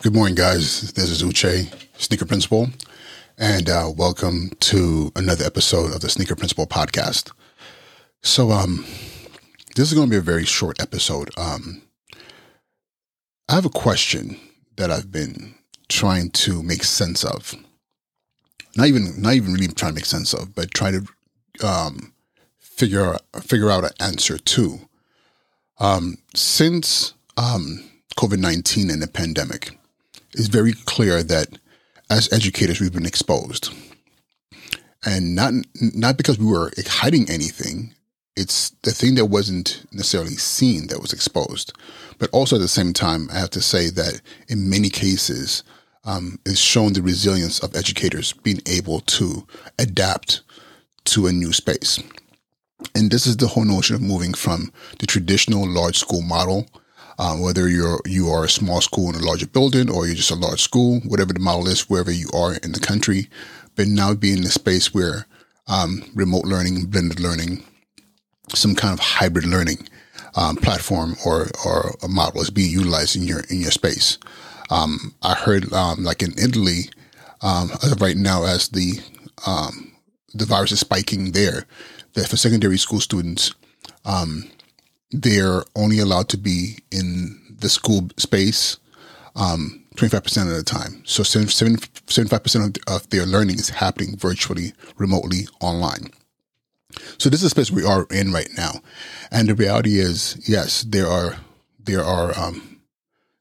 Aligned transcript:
Good 0.00 0.14
morning, 0.14 0.34
guys. 0.34 0.92
This 0.94 1.10
is 1.10 1.22
Uche, 1.22 1.72
Sneaker 1.96 2.24
Principal, 2.24 2.70
and 3.38 3.68
uh, 3.68 3.90
welcome 3.94 4.50
to 4.60 5.12
another 5.14 5.44
episode 5.44 5.94
of 5.94 6.00
the 6.00 6.08
Sneaker 6.08 6.34
Principal 6.34 6.66
podcast. 6.66 7.30
So, 8.20 8.50
um, 8.50 8.84
this 9.76 9.88
is 9.88 9.94
going 9.94 10.08
to 10.08 10.10
be 10.10 10.16
a 10.16 10.20
very 10.20 10.44
short 10.44 10.80
episode. 10.82 11.30
Um, 11.36 11.82
I 13.48 13.54
have 13.54 13.66
a 13.66 13.70
question 13.70 14.40
that 14.76 14.90
I've 14.90 15.12
been 15.12 15.54
trying 15.88 16.30
to 16.30 16.62
make 16.64 16.82
sense 16.82 17.22
of. 17.24 17.54
Not 18.76 18.88
even, 18.88 19.20
not 19.22 19.34
even 19.34 19.52
really 19.52 19.68
trying 19.68 19.92
to 19.92 19.96
make 19.96 20.06
sense 20.06 20.32
of, 20.32 20.54
but 20.54 20.72
trying 20.72 21.06
to 21.60 21.66
um, 21.66 22.12
figure 22.58 23.16
figure 23.40 23.70
out 23.70 23.84
an 23.84 23.90
answer 24.00 24.38
to. 24.38 24.80
Um, 25.78 26.18
since 26.34 27.14
um, 27.36 27.84
COVID 28.16 28.38
nineteen 28.38 28.90
and 28.90 29.00
the 29.00 29.06
pandemic, 29.06 29.78
it's 30.34 30.48
very 30.48 30.72
clear 30.72 31.22
that 31.22 31.58
as 32.10 32.32
educators 32.32 32.80
we've 32.80 32.92
been 32.92 33.06
exposed, 33.06 33.72
and 35.04 35.34
not 35.34 35.52
not 35.80 36.16
because 36.16 36.38
we 36.38 36.46
were 36.46 36.70
hiding 36.86 37.28
anything. 37.30 37.94
It's 38.34 38.70
the 38.82 38.92
thing 38.92 39.14
that 39.16 39.26
wasn't 39.26 39.84
necessarily 39.92 40.36
seen 40.36 40.86
that 40.86 41.02
was 41.02 41.12
exposed, 41.12 41.74
but 42.18 42.30
also 42.30 42.56
at 42.56 42.62
the 42.62 42.68
same 42.68 42.94
time, 42.94 43.28
I 43.30 43.38
have 43.38 43.50
to 43.50 43.60
say 43.60 43.90
that 43.90 44.22
in 44.48 44.70
many 44.70 44.88
cases, 44.88 45.62
um, 46.04 46.38
it's 46.46 46.58
shown 46.58 46.94
the 46.94 47.02
resilience 47.02 47.58
of 47.60 47.76
educators 47.76 48.32
being 48.32 48.60
able 48.66 49.00
to 49.00 49.46
adapt 49.78 50.40
to 51.04 51.26
a 51.26 51.32
new 51.32 51.52
space. 51.52 52.02
And 52.94 53.10
this 53.10 53.26
is 53.26 53.36
the 53.36 53.48
whole 53.48 53.64
notion 53.64 53.96
of 53.96 54.02
moving 54.02 54.34
from 54.34 54.72
the 54.98 55.06
traditional 55.06 55.68
large 55.68 55.98
school 55.98 56.22
model, 56.22 56.66
um, 57.18 57.40
whether 57.40 57.68
you're 57.68 58.00
you 58.06 58.28
are 58.28 58.44
a 58.44 58.48
small 58.48 58.80
school 58.80 59.10
in 59.10 59.16
a 59.16 59.24
larger 59.24 59.46
building 59.46 59.90
or 59.90 60.06
you're 60.06 60.16
just 60.16 60.30
a 60.30 60.34
large 60.34 60.60
school, 60.60 61.00
whatever 61.00 61.32
the 61.32 61.40
model 61.40 61.68
is, 61.68 61.88
wherever 61.88 62.10
you 62.10 62.28
are 62.34 62.54
in 62.54 62.72
the 62.72 62.80
country, 62.80 63.28
but 63.76 63.86
now 63.86 64.14
being 64.14 64.38
in 64.38 64.44
a 64.44 64.50
space 64.50 64.92
where 64.94 65.26
um, 65.68 66.02
remote 66.14 66.44
learning, 66.44 66.86
blended 66.86 67.20
learning, 67.20 67.64
some 68.50 68.74
kind 68.74 68.92
of 68.92 69.00
hybrid 69.00 69.46
learning 69.46 69.88
um, 70.36 70.56
platform 70.56 71.16
or 71.24 71.48
or 71.64 71.94
a 72.02 72.08
model 72.08 72.40
is 72.40 72.50
being 72.50 72.70
utilized 72.70 73.16
in 73.16 73.22
your 73.22 73.40
in 73.50 73.60
your 73.60 73.70
space. 73.70 74.18
Um, 74.70 75.14
I 75.22 75.34
heard 75.34 75.72
um, 75.72 76.04
like 76.04 76.22
in 76.22 76.32
Italy, 76.38 76.90
um, 77.42 77.70
right 77.98 78.16
now 78.16 78.44
as 78.44 78.68
the 78.68 79.00
the 80.34 80.46
virus 80.46 80.72
is 80.72 80.80
spiking 80.80 81.32
there, 81.32 81.66
that 82.14 82.28
for 82.28 82.36
secondary 82.36 82.78
school 82.78 83.00
students, 83.00 83.54
they're 85.12 85.62
only 85.76 85.98
allowed 85.98 86.28
to 86.30 86.38
be 86.38 86.78
in 86.90 87.56
the 87.58 87.68
school 87.68 88.08
space 88.16 88.78
um, 89.36 89.84
25% 89.96 90.42
of 90.42 90.56
the 90.56 90.62
time. 90.62 91.02
So 91.04 91.22
75% 91.22 92.78
of, 92.88 93.10
their 93.10 93.26
learning 93.26 93.56
is 93.56 93.68
happening 93.68 94.16
virtually, 94.16 94.72
remotely, 94.96 95.46
online. 95.60 96.10
So 97.18 97.30
this 97.30 97.40
is 97.40 97.46
a 97.46 97.50
space 97.50 97.70
we 97.70 97.84
are 97.84 98.06
in 98.10 98.32
right 98.32 98.48
now. 98.56 98.80
And 99.30 99.48
the 99.48 99.54
reality 99.54 99.98
is, 99.98 100.36
yes, 100.48 100.82
there 100.82 101.06
are, 101.06 101.36
there 101.78 102.04
are, 102.04 102.38
um, 102.38 102.80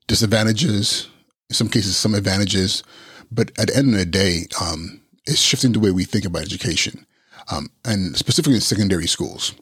disadvantages, 0.08 1.10
in 1.50 1.56
some 1.56 1.70
cases, 1.70 1.96
some 1.96 2.16
advantages, 2.16 2.84
but 3.32 3.52
at 3.58 3.68
the 3.68 3.78
end 3.78 3.94
of 3.94 4.00
the 4.00 4.06
day, 4.06 4.48
um, 4.62 5.02
it's 5.26 5.40
shifting 5.40 5.72
the 5.72 5.80
way 5.80 5.92
we 5.92 6.04
think 6.04 6.26
about 6.26 6.42
education 6.42 7.06
um, 7.50 7.70
and 7.86 8.18
specifically 8.18 8.56
in 8.56 8.62
secondary 8.62 9.08
schools. 9.08 9.54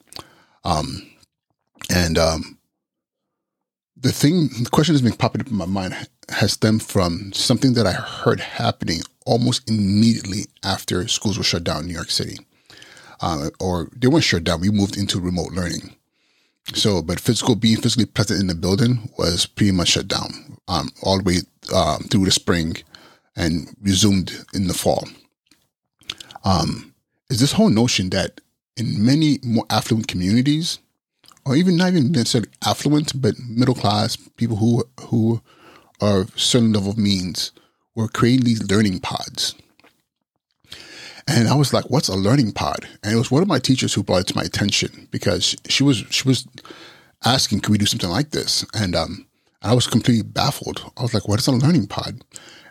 Um, 0.63 1.09
and 1.89 2.17
um, 2.17 2.57
the 3.95 4.11
thing, 4.11 4.49
the 4.63 4.69
question 4.71 4.93
that's 4.93 5.03
been 5.03 5.13
popping 5.13 5.41
up 5.41 5.47
in 5.47 5.55
my 5.55 5.65
mind 5.65 5.95
has 6.29 6.53
stemmed 6.53 6.83
from 6.83 7.33
something 7.33 7.73
that 7.73 7.87
I 7.87 7.91
heard 7.91 8.39
happening 8.39 9.01
almost 9.25 9.69
immediately 9.69 10.45
after 10.63 11.07
schools 11.07 11.37
were 11.37 11.43
shut 11.43 11.63
down 11.63 11.81
in 11.81 11.87
New 11.87 11.93
York 11.93 12.11
City. 12.11 12.37
Uh, 13.21 13.49
or 13.59 13.89
they 13.95 14.07
weren't 14.07 14.23
shut 14.23 14.43
down, 14.43 14.61
we 14.61 14.69
moved 14.69 14.97
into 14.97 15.19
remote 15.19 15.51
learning. 15.51 15.95
So, 16.73 17.01
but 17.01 17.19
physical, 17.19 17.55
being 17.55 17.77
physically 17.77 18.05
present 18.05 18.39
in 18.39 18.47
the 18.47 18.55
building 18.55 19.11
was 19.17 19.45
pretty 19.45 19.71
much 19.71 19.89
shut 19.89 20.07
down 20.07 20.57
um, 20.67 20.89
all 21.03 21.17
the 21.17 21.23
way 21.23 21.37
um, 21.75 22.03
through 22.03 22.25
the 22.25 22.31
spring 22.31 22.77
and 23.35 23.75
resumed 23.81 24.45
in 24.53 24.67
the 24.67 24.73
fall. 24.73 25.07
Um, 26.43 26.93
is 27.29 27.39
this 27.39 27.53
whole 27.53 27.69
notion 27.69 28.09
that 28.11 28.39
in 28.77 29.03
many 29.03 29.39
more 29.43 29.65
affluent 29.69 30.07
communities, 30.07 30.79
or 31.49 31.55
even 31.55 31.75
not 31.75 31.89
even 31.89 32.11
necessarily 32.11 32.49
affluent, 32.63 33.19
but 33.19 33.33
middle 33.39 33.73
class 33.73 34.15
people 34.37 34.57
who 34.57 34.83
who 35.07 35.41
are 35.99 36.27
certain 36.35 36.71
level 36.71 36.91
of 36.91 36.97
means 36.97 37.51
were 37.95 38.07
creating 38.07 38.45
these 38.45 38.69
learning 38.69 38.99
pods. 38.99 39.55
And 41.27 41.47
I 41.47 41.55
was 41.55 41.73
like, 41.73 41.89
"What's 41.89 42.07
a 42.07 42.15
learning 42.15 42.51
pod?" 42.51 42.87
And 43.01 43.13
it 43.13 43.17
was 43.17 43.31
one 43.31 43.41
of 43.41 43.47
my 43.47 43.57
teachers 43.57 43.95
who 43.95 44.03
brought 44.03 44.21
it 44.21 44.27
to 44.27 44.35
my 44.35 44.43
attention 44.43 45.07
because 45.09 45.55
she 45.67 45.81
was 45.81 45.97
she 46.11 46.27
was 46.27 46.47
asking, 47.25 47.61
"Can 47.61 47.71
we 47.71 47.79
do 47.79 47.87
something 47.87 48.11
like 48.11 48.29
this?" 48.29 48.63
And 48.75 48.95
um, 48.95 49.25
I 49.63 49.73
was 49.73 49.87
completely 49.87 50.23
baffled. 50.23 50.91
I 50.97 51.01
was 51.01 51.15
like, 51.15 51.27
"What 51.27 51.39
is 51.39 51.47
a 51.47 51.51
learning 51.51 51.87
pod?" 51.87 52.23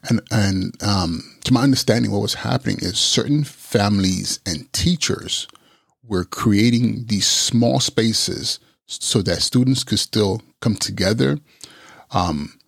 And 0.09 0.21
and 0.31 0.81
um, 0.85 1.37
to 1.43 1.53
my 1.53 1.63
understanding, 1.63 2.13
what 2.13 2.23
was 2.23 2.35
happening 2.35 2.79
is 2.81 2.97
certain 2.97 3.43
families 3.43 4.39
and 4.47 4.73
teachers 4.73 5.49
were 6.05 6.25
creating 6.25 7.07
these 7.07 7.27
small 7.27 7.81
spaces 7.81 8.61
so 8.89 9.23
that 9.23 9.43
students 9.43 9.85
could 9.85 9.99
still 9.99 10.43
come 10.61 10.75
together, 10.75 11.39
um, 12.11 12.59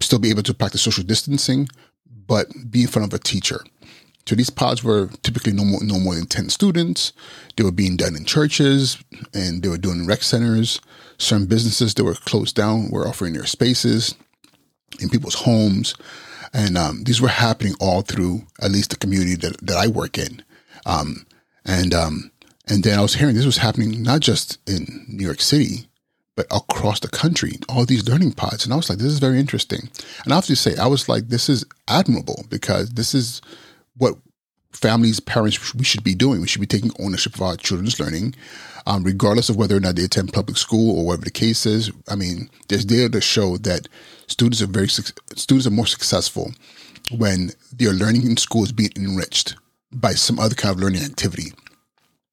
still 0.00 0.18
be 0.18 0.30
able 0.30 0.42
to 0.44 0.54
practice 0.54 0.82
social 0.82 1.02
distancing, 1.02 1.68
but 2.26 2.46
be 2.70 2.82
in 2.82 2.88
front 2.88 3.12
of 3.12 3.18
a 3.18 3.22
teacher. 3.22 3.64
So 4.26 4.36
these 4.36 4.50
pods 4.50 4.84
were 4.84 5.08
typically 5.22 5.52
no 5.52 5.64
more, 5.64 5.82
no 5.82 5.98
more 5.98 6.14
than 6.14 6.26
10 6.26 6.48
students. 6.50 7.12
They 7.56 7.64
were 7.64 7.72
being 7.72 7.96
done 7.96 8.14
in 8.14 8.24
churches 8.24 9.02
and 9.34 9.62
they 9.62 9.68
were 9.68 9.78
doing 9.78 10.06
rec 10.06 10.22
centers. 10.22 10.80
Certain 11.18 11.46
businesses 11.46 11.94
that 11.94 12.04
were 12.04 12.14
closed 12.14 12.54
down 12.54 12.90
were 12.90 13.08
offering 13.08 13.32
their 13.32 13.46
spaces 13.46 14.14
in 15.00 15.08
people's 15.08 15.34
homes. 15.34 15.94
And 16.54 16.76
um, 16.76 17.04
these 17.04 17.20
were 17.20 17.28
happening 17.28 17.74
all 17.80 18.02
through 18.02 18.42
at 18.60 18.70
least 18.70 18.90
the 18.90 18.96
community 18.96 19.34
that, 19.36 19.58
that 19.62 19.76
I 19.76 19.88
work 19.88 20.18
in. 20.18 20.44
Um, 20.86 21.26
and 21.64 21.94
um, 21.94 22.31
and 22.68 22.84
then 22.84 22.98
I 22.98 23.02
was 23.02 23.14
hearing 23.14 23.34
this 23.34 23.46
was 23.46 23.58
happening 23.58 24.02
not 24.02 24.20
just 24.20 24.58
in 24.68 25.04
New 25.08 25.24
York 25.24 25.40
City, 25.40 25.86
but 26.36 26.46
across 26.50 27.00
the 27.00 27.08
country, 27.08 27.58
all 27.68 27.84
these 27.84 28.08
learning 28.08 28.32
pods. 28.32 28.64
And 28.64 28.72
I 28.72 28.76
was 28.76 28.88
like, 28.88 28.98
this 28.98 29.12
is 29.12 29.18
very 29.18 29.38
interesting. 29.38 29.90
And 30.24 30.32
I 30.32 30.36
have 30.36 30.46
to 30.46 30.56
say, 30.56 30.76
I 30.76 30.86
was 30.86 31.08
like, 31.08 31.28
this 31.28 31.48
is 31.48 31.64
admirable 31.88 32.44
because 32.48 32.90
this 32.90 33.14
is 33.14 33.42
what 33.96 34.14
families, 34.72 35.20
parents, 35.20 35.74
we 35.74 35.84
should 35.84 36.04
be 36.04 36.14
doing. 36.14 36.40
We 36.40 36.46
should 36.46 36.60
be 36.60 36.66
taking 36.66 36.92
ownership 36.98 37.34
of 37.34 37.42
our 37.42 37.56
children's 37.56 38.00
learning, 38.00 38.34
um, 38.86 39.04
regardless 39.04 39.50
of 39.50 39.56
whether 39.56 39.76
or 39.76 39.80
not 39.80 39.96
they 39.96 40.04
attend 40.04 40.32
public 40.32 40.56
school 40.56 40.98
or 40.98 41.06
whatever 41.06 41.24
the 41.24 41.30
case 41.30 41.66
is. 41.66 41.90
I 42.08 42.16
mean, 42.16 42.48
there's 42.68 42.84
data 42.84 43.10
to 43.10 43.20
show 43.20 43.58
that 43.58 43.88
students 44.26 44.62
are 44.62 44.66
very 44.66 44.88
students 44.88 45.66
are 45.66 45.70
more 45.70 45.86
successful 45.86 46.52
when 47.10 47.50
their 47.72 47.92
learning 47.92 48.22
in 48.22 48.36
school 48.38 48.64
is 48.64 48.72
being 48.72 48.92
enriched 48.96 49.56
by 49.92 50.12
some 50.12 50.38
other 50.38 50.54
kind 50.54 50.74
of 50.74 50.80
learning 50.80 51.02
activity. 51.02 51.52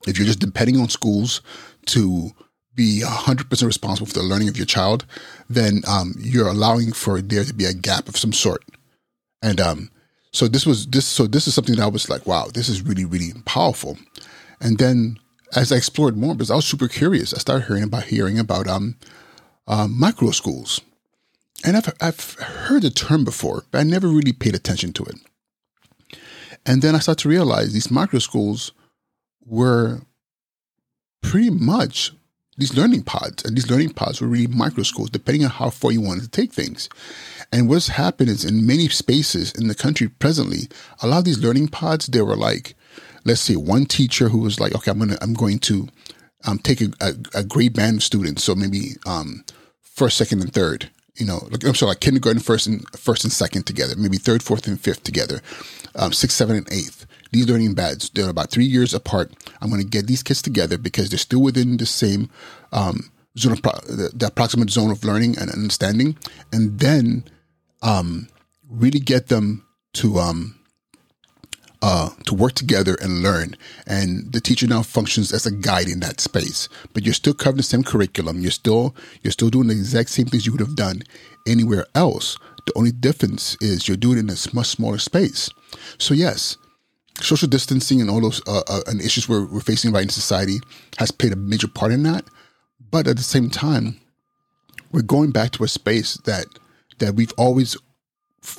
If 0.07 0.17
you're 0.17 0.27
just 0.27 0.39
depending 0.39 0.79
on 0.79 0.89
schools 0.89 1.41
to 1.87 2.31
be 2.75 3.01
100% 3.03 3.65
responsible 3.65 4.07
for 4.07 4.13
the 4.13 4.23
learning 4.23 4.47
of 4.47 4.57
your 4.57 4.65
child, 4.65 5.05
then 5.49 5.81
um, 5.87 6.15
you're 6.19 6.47
allowing 6.47 6.93
for 6.93 7.21
there 7.21 7.43
to 7.43 7.53
be 7.53 7.65
a 7.65 7.73
gap 7.73 8.07
of 8.07 8.15
some 8.15 8.31
sort. 8.31 8.63
And 9.41 9.59
um, 9.59 9.89
so 10.31 10.47
this 10.47 10.65
was 10.65 10.88
this. 10.88 11.05
So 11.05 11.27
this 11.27 11.47
is 11.47 11.53
something 11.53 11.75
that 11.75 11.83
I 11.83 11.88
was 11.88 12.09
like, 12.09 12.25
wow, 12.25 12.47
this 12.53 12.69
is 12.69 12.81
really 12.81 13.05
really 13.05 13.31
powerful. 13.45 13.97
And 14.61 14.77
then 14.77 15.17
as 15.55 15.71
I 15.71 15.77
explored 15.77 16.17
more, 16.17 16.35
because 16.35 16.51
I 16.51 16.55
was 16.55 16.65
super 16.65 16.88
curious, 16.88 17.33
I 17.33 17.38
started 17.38 17.67
hearing 17.67 17.83
about 17.83 18.03
hearing 18.03 18.38
about 18.38 18.67
um, 18.67 18.97
uh, 19.67 19.88
micro 19.88 20.31
schools, 20.31 20.81
and 21.65 21.75
I've 21.75 21.94
I've 22.01 22.33
heard 22.35 22.83
the 22.83 22.89
term 22.89 23.24
before, 23.24 23.63
but 23.71 23.79
I 23.79 23.83
never 23.83 24.07
really 24.07 24.33
paid 24.33 24.56
attention 24.56 24.94
to 24.94 25.03
it. 25.03 25.15
And 26.65 26.81
then 26.81 26.95
I 26.95 27.00
started 27.00 27.21
to 27.24 27.29
realize 27.29 27.74
these 27.74 27.89
micro 27.89 28.19
schools 28.19 28.74
were 29.50 30.01
pretty 31.22 31.50
much 31.50 32.12
these 32.57 32.75
learning 32.75 33.04
pods, 33.04 33.44
and 33.46 33.56
these 33.56 33.69
learning 33.69 33.92
pods 33.92 34.19
were 34.19 34.28
really 34.28 34.48
micro 34.48 34.84
schools, 34.84 35.10
depending 35.10 35.46
on 35.46 35.51
how 35.51 35.69
far 35.69 35.92
you 35.92 36.01
wanted 36.01 36.24
to 36.24 36.30
take 36.30 36.51
things. 36.51 36.90
And 37.51 37.69
what's 37.69 37.88
happened 37.88 38.30
is 38.30 38.44
in 38.44 38.68
many 38.68 38.90
spaces 38.90 39.54
in 39.54 39.68
the 39.68 39.75
country 39.75 40.10
presently, 40.10 40.68
a 41.01 41.07
lot 41.07 41.19
of 41.19 41.25
these 41.25 41.40
learning 41.40 41.69
pods, 41.69 42.07
they 42.07 42.22
were 42.22 42.36
like, 42.36 42.75
let's 43.24 43.42
say 43.42 43.56
one 43.56 43.86
teacher 43.86 44.30
who 44.30 44.40
was 44.40 44.60
like, 44.60 44.75
okay, 44.75 44.92
I'm 44.92 45.00
gonna, 45.00 45.18
I'm 45.22 45.34
going 45.34 45.60
to 45.60 45.88
um, 46.46 46.60
take 46.60 46.81
a, 46.81 46.90
a, 47.00 47.13
a 47.36 47.44
grade 47.44 47.74
band 47.74 47.98
of 47.98 48.04
students, 48.04 48.44
so 48.44 48.56
maybe 48.56 48.96
um, 49.06 49.46
first, 49.81 50.18
second, 50.18 50.42
and 50.42 50.54
third. 50.54 50.90
You 51.16 51.25
know, 51.25 51.48
like, 51.50 51.66
I'm 51.66 51.75
sorry, 51.75 51.92
like 51.92 52.00
kindergarten, 52.01 52.42
first 52.42 52.68
and 52.68 52.88
first 52.98 53.24
and 53.24 53.34
second 53.34 53.63
together, 53.66 53.96
maybe 53.98 54.18
third, 54.18 54.44
fourth, 54.44 54.68
and 54.68 54.80
fifth 54.80 55.04
together, 55.04 55.42
um, 55.96 56.13
sixth, 56.13 56.38
seventh, 56.38 56.68
and 56.68 56.78
eighth 56.78 57.06
these 57.31 57.47
learning 57.47 57.75
beds, 57.75 58.09
they're 58.09 58.29
about 58.29 58.51
three 58.51 58.65
years 58.65 58.93
apart. 58.93 59.31
I'm 59.61 59.69
going 59.69 59.81
to 59.81 59.87
get 59.87 60.07
these 60.07 60.23
kids 60.23 60.41
together 60.41 60.77
because 60.77 61.09
they're 61.09 61.19
still 61.19 61.41
within 61.41 61.77
the 61.77 61.85
same 61.85 62.29
um, 62.71 63.11
zone 63.37 63.53
of 63.53 63.61
pro- 63.61 63.79
the, 63.85 64.11
the 64.13 64.27
approximate 64.27 64.69
zone 64.69 64.91
of 64.91 65.03
learning 65.03 65.37
and 65.37 65.51
understanding. 65.51 66.17
And 66.51 66.79
then 66.79 67.23
um, 67.81 68.27
really 68.69 68.99
get 68.99 69.27
them 69.27 69.65
to 69.93 70.19
um, 70.19 70.59
uh, 71.81 72.09
to 72.25 72.33
work 72.33 72.53
together 72.53 72.97
and 73.01 73.23
learn. 73.23 73.55
And 73.87 74.31
the 74.33 74.41
teacher 74.41 74.67
now 74.67 74.81
functions 74.81 75.31
as 75.31 75.45
a 75.45 75.51
guide 75.51 75.87
in 75.87 76.01
that 76.01 76.19
space. 76.19 76.67
But 76.93 77.05
you're 77.05 77.13
still 77.13 77.33
covering 77.33 77.57
the 77.57 77.63
same 77.63 77.83
curriculum. 77.83 78.39
You're 78.41 78.51
still 78.51 78.95
you're 79.21 79.31
still 79.31 79.49
doing 79.49 79.67
the 79.67 79.73
exact 79.73 80.09
same 80.09 80.25
things 80.25 80.45
you 80.45 80.51
would 80.51 80.61
have 80.61 80.75
done 80.75 81.03
anywhere 81.47 81.85
else. 81.95 82.37
The 82.65 82.73
only 82.75 82.91
difference 82.91 83.57
is 83.61 83.87
you're 83.87 83.97
doing 83.97 84.17
it 84.17 84.21
in 84.21 84.29
a 84.29 84.55
much 84.55 84.67
smaller 84.67 84.97
space. 84.97 85.49
So 85.97 86.13
yes, 86.13 86.57
social 87.21 87.48
distancing 87.48 88.01
and 88.01 88.10
all 88.10 88.21
those 88.21 88.42
uh, 88.48 88.62
uh, 88.68 88.81
and 88.88 89.01
issues 89.01 89.27
we're, 89.27 89.45
we're 89.45 89.60
facing 89.60 89.92
right 89.92 90.04
in 90.04 90.10
society 90.10 90.60
has 90.98 91.12
played 91.12 91.33
a 91.33 91.38
major 91.38 91.68
part 91.68 91.92
in 91.92 92.04
that. 92.04 92.25
But 92.92 93.07
at 93.07 93.18
the 93.18 93.24
same 93.24 93.50
time, 93.50 94.00
we're 94.92 95.01
going 95.01 95.31
back 95.31 95.51
to 95.51 95.63
a 95.63 95.68
space 95.68 96.16
that 96.25 96.45
that 97.00 97.16
we've 97.16 97.33
always 97.38 97.77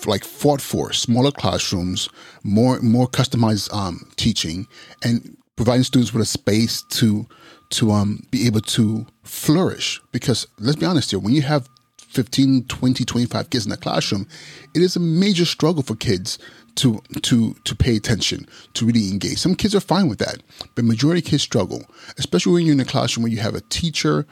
like 0.06 0.24
fought 0.24 0.60
for 0.60 0.92
smaller 0.92 1.30
classrooms, 1.30 2.08
more 2.44 2.80
more 2.80 3.06
customized 3.06 3.72
um, 3.74 4.10
teaching, 4.16 4.66
and 5.02 5.36
providing 5.56 5.84
students 5.84 6.12
with 6.12 6.22
a 6.22 6.26
space 6.26 6.82
to 6.82 7.26
to 7.70 7.90
um, 7.90 8.22
be 8.30 8.46
able 8.46 8.60
to 8.60 9.06
flourish. 9.24 10.00
Because 10.12 10.46
let's 10.58 10.78
be 10.78 10.86
honest 10.86 11.10
here, 11.10 11.20
when 11.20 11.34
you 11.34 11.42
have 11.42 11.68
15, 11.98 12.64
20, 12.64 13.04
25 13.04 13.50
kids 13.50 13.66
in 13.66 13.72
a 13.72 13.76
classroom, 13.76 14.26
it 14.74 14.82
is 14.82 14.96
a 14.96 15.00
major 15.00 15.44
struggle 15.44 15.82
for 15.82 15.94
kids 15.94 16.38
to 16.76 17.02
to 17.22 17.54
to 17.64 17.74
pay 17.76 17.96
attention, 17.96 18.46
to 18.74 18.86
really 18.86 19.10
engage. 19.10 19.38
Some 19.38 19.54
kids 19.54 19.74
are 19.74 19.80
fine 19.80 20.08
with 20.08 20.18
that, 20.18 20.42
but 20.74 20.84
majority 20.84 21.22
kids 21.22 21.42
struggle, 21.42 21.84
especially 22.18 22.52
when 22.54 22.66
you're 22.66 22.74
in 22.74 22.80
a 22.80 22.84
classroom 22.84 23.24
where 23.24 23.32
you 23.32 23.40
have 23.40 23.54
a 23.54 23.60
teacher, 23.62 24.26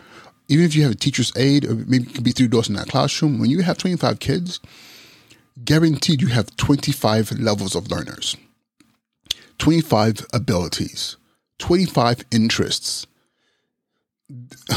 even 0.48 0.64
if 0.64 0.74
you 0.74 0.82
have 0.82 0.92
a 0.92 0.96
teacher's 0.96 1.32
aide, 1.36 1.64
or 1.64 1.74
maybe 1.74 2.04
it 2.04 2.14
can 2.14 2.24
be 2.24 2.32
three 2.32 2.48
doors 2.48 2.68
in 2.68 2.74
that 2.74 2.88
classroom. 2.88 3.38
When 3.38 3.50
you 3.50 3.62
have 3.62 3.78
25 3.78 4.18
kids, 4.18 4.60
guaranteed 5.64 6.22
you 6.22 6.28
have 6.28 6.54
25 6.56 7.38
levels 7.38 7.74
of 7.74 7.90
learners, 7.90 8.36
25 9.58 10.26
abilities, 10.32 11.16
25 11.58 12.24
interests, 12.30 13.06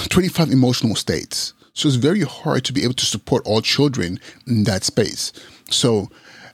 25 0.10 0.52
emotional 0.52 0.96
states. 0.96 1.54
So 1.74 1.88
it's 1.88 1.98
very 1.98 2.22
hard 2.22 2.66
to 2.66 2.74
be 2.74 2.84
able 2.84 2.96
to 2.96 3.06
support 3.06 3.44
all 3.46 3.62
children 3.62 4.20
in 4.46 4.66
that 4.66 4.84
space. 4.84 5.32
So, 5.70 6.10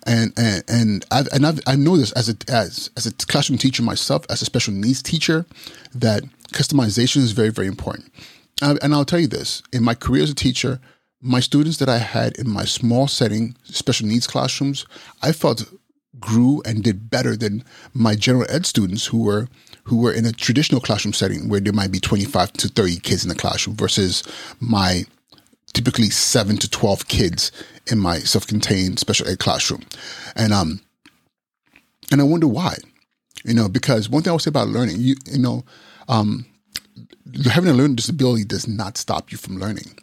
and 0.08 0.34
and 0.38 0.64
and 0.68 1.06
I've 1.12 1.28
and 1.34 1.46
I've, 1.46 1.60
I 1.68 1.76
know 1.76 1.98
this 1.98 2.12
as 2.14 2.30
a 2.30 2.36
as 2.48 2.90
as 2.98 3.06
a 3.06 3.14
classroom 3.14 3.60
teacher 3.60 3.84
myself, 3.84 4.26
as 4.30 4.42
a 4.42 4.46
special 4.46 4.74
needs 4.74 5.04
teacher, 5.04 5.46
that 5.94 6.24
customization 6.54 7.18
is 7.18 7.34
very 7.34 7.50
very 7.50 7.68
important. 7.68 8.12
Uh, 8.62 8.76
and 8.82 8.94
I'll 8.94 9.06
tell 9.06 9.20
you 9.20 9.28
this: 9.28 9.62
in 9.72 9.84
my 9.84 9.94
career 9.94 10.24
as 10.24 10.32
a 10.32 10.36
teacher, 10.36 10.80
my 11.22 11.42
students 11.42 11.78
that 11.78 11.90
I 11.90 11.98
had 11.98 12.38
in 12.38 12.50
my 12.50 12.64
small 12.66 13.08
setting 13.08 13.56
special 13.64 14.08
needs 14.08 14.26
classrooms, 14.26 14.86
I 15.22 15.32
felt 15.32 15.72
grew 16.20 16.62
and 16.66 16.84
did 16.84 17.12
better 17.12 17.36
than 17.36 17.64
my 17.94 18.16
general 18.16 18.46
ed 18.50 18.66
students 18.66 19.06
who 19.06 19.22
were 19.24 19.48
who 19.84 19.98
were 19.98 20.12
in 20.12 20.26
a 20.26 20.32
traditional 20.32 20.82
classroom 20.82 21.14
setting 21.14 21.48
where 21.48 21.60
there 21.60 21.74
might 21.74 21.92
be 21.92 22.00
25 22.00 22.54
to 22.54 22.68
30 22.68 23.00
kids 23.00 23.24
in 23.24 23.30
the 23.30 23.36
classroom 23.36 23.76
versus 23.76 24.24
my 24.60 25.06
typically 25.78 26.10
7 26.10 26.58
to 26.58 26.70
12 26.70 27.08
kids 27.08 27.52
in 27.86 28.00
my 28.00 28.18
self-contained 28.18 28.98
special 29.00 29.28
ed 29.28 29.40
classroom. 29.40 29.84
And 30.36 30.52
um 30.52 30.82
and 32.12 32.20
I 32.20 32.24
wonder 32.24 32.48
why. 32.48 32.76
You 33.46 33.54
know, 33.54 33.70
because 33.70 34.10
one 34.10 34.24
thing 34.24 34.32
I 34.32 34.34
would 34.34 34.42
say 34.42 34.50
about 34.50 34.70
learning, 34.70 34.98
you 35.00 35.16
you 35.32 35.40
know, 35.40 35.64
um 36.08 36.46
having 37.52 37.70
a 37.70 37.74
learning 37.74 37.96
disability 37.96 38.44
does 38.44 38.68
not 38.68 38.98
stop 38.98 39.32
you 39.32 39.38
from 39.38 39.58
learning 39.58 39.96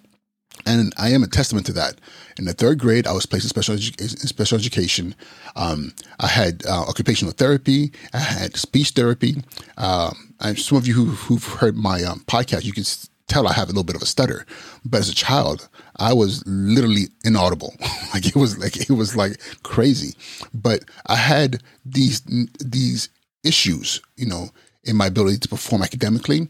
and 0.67 0.93
I 0.97 1.11
am 1.11 1.23
a 1.23 1.27
testament 1.27 1.67
to 1.67 1.73
that. 1.75 2.01
In 2.39 2.47
the 2.47 2.53
third 2.53 2.79
grade, 2.79 3.07
I 3.07 3.13
was 3.13 3.27
placed 3.27 3.45
in 3.45 3.49
special, 3.49 3.75
edu- 3.77 4.01
in 4.01 4.29
special 4.29 4.59
education. 4.59 5.15
Um, 5.57 5.93
I 6.21 6.27
had 6.27 6.65
uh, 6.67 6.85
occupational 6.89 7.33
therapy. 7.33 7.93
I 8.13 8.19
had 8.19 8.57
speech 8.57 8.91
therapy. 8.91 9.43
Um, 9.77 10.35
and 10.41 10.59
some 10.59 10.79
of 10.79 10.87
you 10.87 10.95
who, 10.95 11.05
who've 11.07 11.45
heard 11.45 11.77
my 11.77 12.03
um, 12.03 12.21
podcast, 12.27 12.65
you 12.65 12.73
can 12.73 12.85
tell 13.29 13.47
I 13.47 13.53
have 13.53 13.69
a 13.69 13.73
little 13.73 13.85
bit 13.85 13.97
of 13.97 14.03
a 14.03 14.07
stutter. 14.07 14.47
But 14.85 15.01
as 15.01 15.09
a 15.09 15.15
child, 15.15 15.69
I 15.97 16.13
was 16.13 16.43
literally 16.47 17.09
inaudible. 17.25 17.75
like 18.15 18.27
it 18.27 18.37
was 18.37 18.59
like 18.59 18.89
it 18.89 18.93
was 18.93 19.17
like 19.17 19.41
crazy. 19.63 20.15
But 20.53 20.85
I 21.07 21.17
had 21.17 21.63
these 21.85 22.23
these 22.65 23.09
issues, 23.43 24.01
you 24.17 24.27
know, 24.27 24.49
in 24.85 24.97
my 24.97 25.07
ability 25.07 25.39
to 25.39 25.49
perform 25.49 25.83
academically 25.83 26.49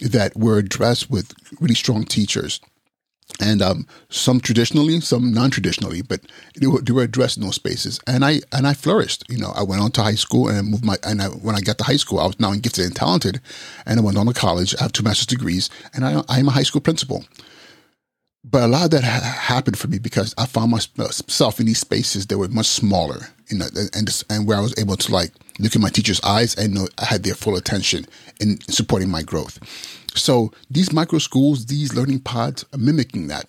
that 0.00 0.36
were 0.36 0.58
addressed 0.58 1.10
with 1.10 1.34
really 1.60 1.74
strong 1.74 2.04
teachers 2.04 2.60
and 3.40 3.62
um, 3.62 3.86
some 4.08 4.40
traditionally, 4.40 5.00
some 5.00 5.32
non-traditionally, 5.32 6.02
but 6.02 6.20
they 6.56 6.66
were, 6.66 6.80
they 6.80 6.92
were 6.92 7.02
addressed 7.02 7.36
in 7.36 7.42
those 7.42 7.54
spaces. 7.54 8.00
And 8.06 8.24
I 8.24 8.40
and 8.52 8.66
I 8.66 8.74
flourished. 8.74 9.24
You 9.28 9.38
know, 9.38 9.52
I 9.54 9.62
went 9.62 9.82
on 9.82 9.92
to 9.92 10.02
high 10.02 10.14
school 10.14 10.48
and 10.48 10.58
I 10.58 10.62
moved 10.62 10.84
my. 10.84 10.96
And 11.04 11.22
I, 11.22 11.26
when 11.28 11.54
I 11.54 11.60
got 11.60 11.78
to 11.78 11.84
high 11.84 11.96
school, 11.96 12.20
I 12.20 12.26
was 12.26 12.40
now 12.40 12.52
gifted 12.54 12.84
and 12.84 12.96
talented, 12.96 13.40
and 13.86 14.00
I 14.00 14.02
went 14.02 14.18
on 14.18 14.26
to 14.26 14.34
college. 14.34 14.74
I 14.78 14.82
have 14.82 14.92
two 14.92 15.02
master's 15.02 15.26
degrees, 15.26 15.70
and 15.94 16.04
I 16.04 16.22
I 16.28 16.38
am 16.38 16.48
a 16.48 16.52
high 16.52 16.62
school 16.64 16.80
principal. 16.80 17.24
But 18.42 18.62
a 18.62 18.66
lot 18.68 18.84
of 18.84 18.90
that 18.92 19.04
ha- 19.04 19.38
happened 19.38 19.78
for 19.78 19.88
me 19.88 19.98
because 19.98 20.34
I 20.38 20.46
found 20.46 20.70
myself 20.70 21.60
in 21.60 21.66
these 21.66 21.78
spaces 21.78 22.26
that 22.28 22.38
were 22.38 22.48
much 22.48 22.66
smaller, 22.66 23.28
you 23.48 23.58
know, 23.58 23.66
and 23.94 24.24
and 24.30 24.46
where 24.46 24.56
I 24.56 24.60
was 24.60 24.74
able 24.78 24.96
to 24.96 25.12
like 25.12 25.32
look 25.58 25.74
in 25.74 25.82
my 25.82 25.90
teacher's 25.90 26.22
eyes 26.22 26.54
and 26.54 26.74
know 26.74 26.88
I 26.98 27.04
had 27.04 27.22
their 27.22 27.34
full 27.34 27.56
attention 27.56 28.06
in 28.40 28.58
supporting 28.62 29.10
my 29.10 29.22
growth. 29.22 29.58
So 30.14 30.52
these 30.68 30.92
micro 30.92 31.18
schools, 31.18 31.66
these 31.66 31.94
learning 31.94 32.20
pods 32.20 32.64
are 32.72 32.78
mimicking 32.78 33.28
that. 33.28 33.46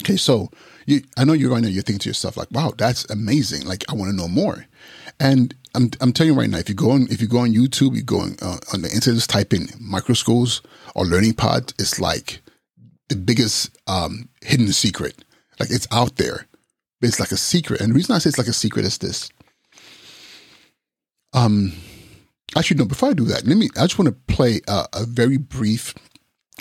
Okay, 0.00 0.16
so 0.16 0.48
you, 0.86 1.02
I 1.16 1.24
know 1.24 1.32
you're 1.32 1.50
right 1.50 1.62
now, 1.62 1.68
you're 1.68 1.82
thinking 1.82 2.00
to 2.00 2.08
yourself, 2.08 2.36
like, 2.36 2.50
wow, 2.50 2.72
that's 2.76 3.08
amazing. 3.10 3.66
Like, 3.66 3.84
I 3.90 3.94
want 3.94 4.10
to 4.10 4.16
know 4.16 4.28
more. 4.28 4.66
And 5.18 5.54
I'm, 5.74 5.90
I'm 6.00 6.12
telling 6.12 6.32
you 6.32 6.38
right 6.38 6.48
now, 6.48 6.58
if 6.58 6.68
you 6.68 6.74
go 6.74 6.90
on, 6.90 7.08
if 7.10 7.20
you 7.20 7.26
go 7.26 7.38
on 7.38 7.52
YouTube, 7.52 7.96
you 7.96 8.02
go 8.02 8.20
on, 8.20 8.36
uh, 8.40 8.58
on 8.72 8.82
the 8.82 8.90
internet, 8.90 9.16
just 9.16 9.30
type 9.30 9.52
in 9.52 9.68
micro 9.80 10.14
schools 10.14 10.62
or 10.94 11.04
learning 11.04 11.34
pod, 11.34 11.72
it's 11.78 12.00
like 12.00 12.40
the 13.08 13.16
biggest 13.16 13.76
um, 13.86 14.28
hidden 14.42 14.72
secret. 14.72 15.16
Like, 15.58 15.70
it's 15.70 15.88
out 15.90 16.16
there, 16.16 16.46
but 17.00 17.08
it's 17.08 17.20
like 17.20 17.32
a 17.32 17.36
secret. 17.36 17.80
And 17.80 17.90
the 17.90 17.94
reason 17.94 18.14
I 18.14 18.18
say 18.18 18.28
it's 18.28 18.38
like 18.38 18.46
a 18.46 18.52
secret 18.52 18.84
is 18.84 18.98
this. 18.98 19.30
Um, 21.32 21.72
Actually, 22.56 22.78
no. 22.78 22.84
Before 22.86 23.10
I 23.10 23.12
do 23.12 23.24
that, 23.24 23.46
let 23.46 23.56
me. 23.56 23.68
I 23.76 23.82
just 23.82 23.98
want 23.98 24.08
to 24.08 24.34
play 24.34 24.60
uh, 24.68 24.86
a 24.92 25.04
very 25.04 25.36
brief. 25.36 25.94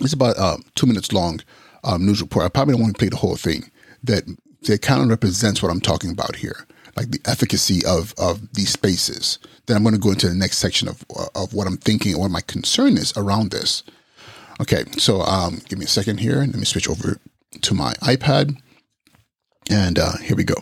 It's 0.02 0.14
about 0.14 0.38
uh, 0.38 0.58
two 0.76 0.86
minutes 0.86 1.12
long 1.12 1.40
um, 1.84 2.06
news 2.06 2.22
report. 2.22 2.46
I 2.46 2.50
probably 2.50 2.74
don't 2.74 2.82
want 2.82 2.96
to 2.96 3.00
play 3.00 3.10
the 3.10 3.18
whole 3.18 3.36
thing. 3.36 3.72
That 4.04 4.24
that 4.64 4.82
kind 4.82 5.02
of 5.02 5.10
represents 5.10 5.62
what 5.62 5.72
I'm 5.72 5.82
talking 5.82 6.12
about 6.12 6.36
here, 6.36 6.68
like 6.96 7.12
the 7.12 7.22
efficacy 7.26 7.86
of 7.86 8.14
of 8.18 8.54
these 8.54 8.70
spaces. 8.70 9.40
Then 9.66 9.78
I'm 9.78 9.84
going 9.84 9.96
to 9.96 10.02
go 10.02 10.12
into 10.12 10.28
the 10.28 10.36
next 10.36 10.58
section 10.58 10.88
of 10.88 11.04
of 11.36 11.54
what 11.54 11.68
I'm 11.68 11.78
thinking 11.78 12.16
or 12.16 12.22
what 12.22 12.32
my 12.32 12.42
concern 12.42 12.98
is 12.98 13.14
around 13.16 13.52
this. 13.52 13.84
Okay, 14.60 14.86
so 14.98 15.22
um, 15.22 15.62
give 15.70 15.80
me 15.80 15.86
a 15.86 15.90
second 15.90 16.20
here. 16.20 16.40
Let 16.40 16.56
me 16.56 16.66
switch 16.66 16.90
over 16.90 17.20
to 17.62 17.74
my 17.74 17.94
iPad, 17.96 18.58
and 19.70 20.00
uh, 20.00 20.18
here 20.18 20.36
we 20.36 20.44
go. 20.44 20.56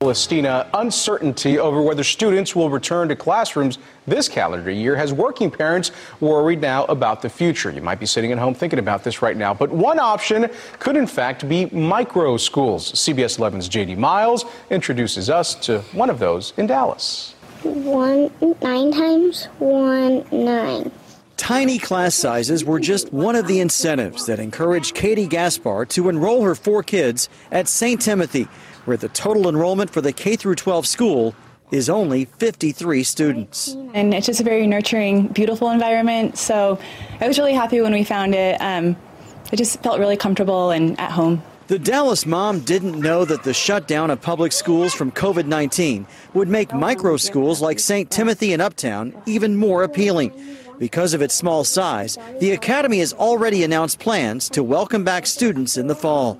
Palestina, 0.00 0.70
uncertainty 0.74 1.58
over 1.58 1.82
whether 1.82 2.04
students 2.04 2.54
will 2.54 2.70
return 2.70 3.08
to 3.08 3.16
classrooms 3.16 3.78
this 4.06 4.28
calendar 4.28 4.70
year 4.70 4.94
has 4.94 5.12
working 5.12 5.50
parents 5.50 5.90
worried 6.20 6.60
now 6.60 6.84
about 6.84 7.20
the 7.20 7.28
future. 7.28 7.72
You 7.72 7.82
might 7.82 7.98
be 7.98 8.06
sitting 8.06 8.30
at 8.30 8.38
home 8.38 8.54
thinking 8.54 8.78
about 8.78 9.02
this 9.02 9.22
right 9.22 9.36
now, 9.36 9.52
but 9.52 9.70
one 9.70 9.98
option 9.98 10.50
could 10.78 10.96
in 10.96 11.08
fact 11.08 11.48
be 11.48 11.66
micro 11.66 12.36
schools. 12.36 12.92
CBS 12.92 13.40
11's 13.40 13.68
JD 13.68 13.98
Miles 13.98 14.44
introduces 14.70 15.28
us 15.28 15.56
to 15.66 15.80
one 15.90 16.10
of 16.10 16.20
those 16.20 16.52
in 16.58 16.68
Dallas. 16.68 17.34
One, 17.64 18.30
nine 18.62 18.92
times 18.92 19.46
one, 19.58 20.24
nine. 20.30 20.92
Tiny 21.36 21.78
class 21.78 22.14
sizes 22.14 22.64
were 22.64 22.78
just 22.78 23.12
one 23.12 23.34
of 23.34 23.48
the 23.48 23.58
incentives 23.58 24.26
that 24.26 24.38
encouraged 24.38 24.94
Katie 24.94 25.26
Gaspar 25.26 25.86
to 25.86 26.08
enroll 26.08 26.44
her 26.44 26.54
four 26.54 26.84
kids 26.84 27.28
at 27.50 27.66
St. 27.66 28.00
Timothy 28.00 28.46
where 28.88 28.96
the 28.96 29.08
total 29.10 29.50
enrollment 29.50 29.90
for 29.90 30.00
the 30.00 30.14
K 30.14 30.34
through 30.34 30.54
12 30.54 30.86
school 30.86 31.34
is 31.70 31.90
only 31.90 32.24
53 32.24 33.04
students. 33.04 33.76
And 33.92 34.14
it's 34.14 34.26
just 34.26 34.40
a 34.40 34.42
very 34.42 34.66
nurturing, 34.66 35.28
beautiful 35.28 35.68
environment. 35.70 36.38
So 36.38 36.78
I 37.20 37.28
was 37.28 37.38
really 37.38 37.52
happy 37.52 37.82
when 37.82 37.92
we 37.92 38.02
found 38.02 38.34
it. 38.34 38.56
Um, 38.62 38.96
it 39.52 39.56
just 39.56 39.82
felt 39.82 40.00
really 40.00 40.16
comfortable 40.16 40.70
and 40.70 40.98
at 40.98 41.10
home. 41.10 41.42
The 41.66 41.78
Dallas 41.78 42.24
mom 42.24 42.60
didn't 42.60 42.98
know 42.98 43.26
that 43.26 43.42
the 43.42 43.52
shutdown 43.52 44.10
of 44.10 44.22
public 44.22 44.52
schools 44.52 44.94
from 44.94 45.12
COVID 45.12 45.44
19 45.44 46.06
would 46.32 46.48
make 46.48 46.72
micro 46.72 47.18
schools 47.18 47.60
like 47.60 47.78
St. 47.78 48.10
Timothy 48.10 48.54
and 48.54 48.62
Uptown 48.62 49.14
even 49.26 49.54
more 49.54 49.82
appealing. 49.82 50.32
Because 50.78 51.12
of 51.12 51.20
its 51.20 51.34
small 51.34 51.64
size, 51.64 52.16
the 52.40 52.52
Academy 52.52 53.00
has 53.00 53.12
already 53.12 53.64
announced 53.64 53.98
plans 53.98 54.48
to 54.50 54.62
welcome 54.62 55.04
back 55.04 55.26
students 55.26 55.76
in 55.76 55.88
the 55.88 55.94
fall. 55.94 56.38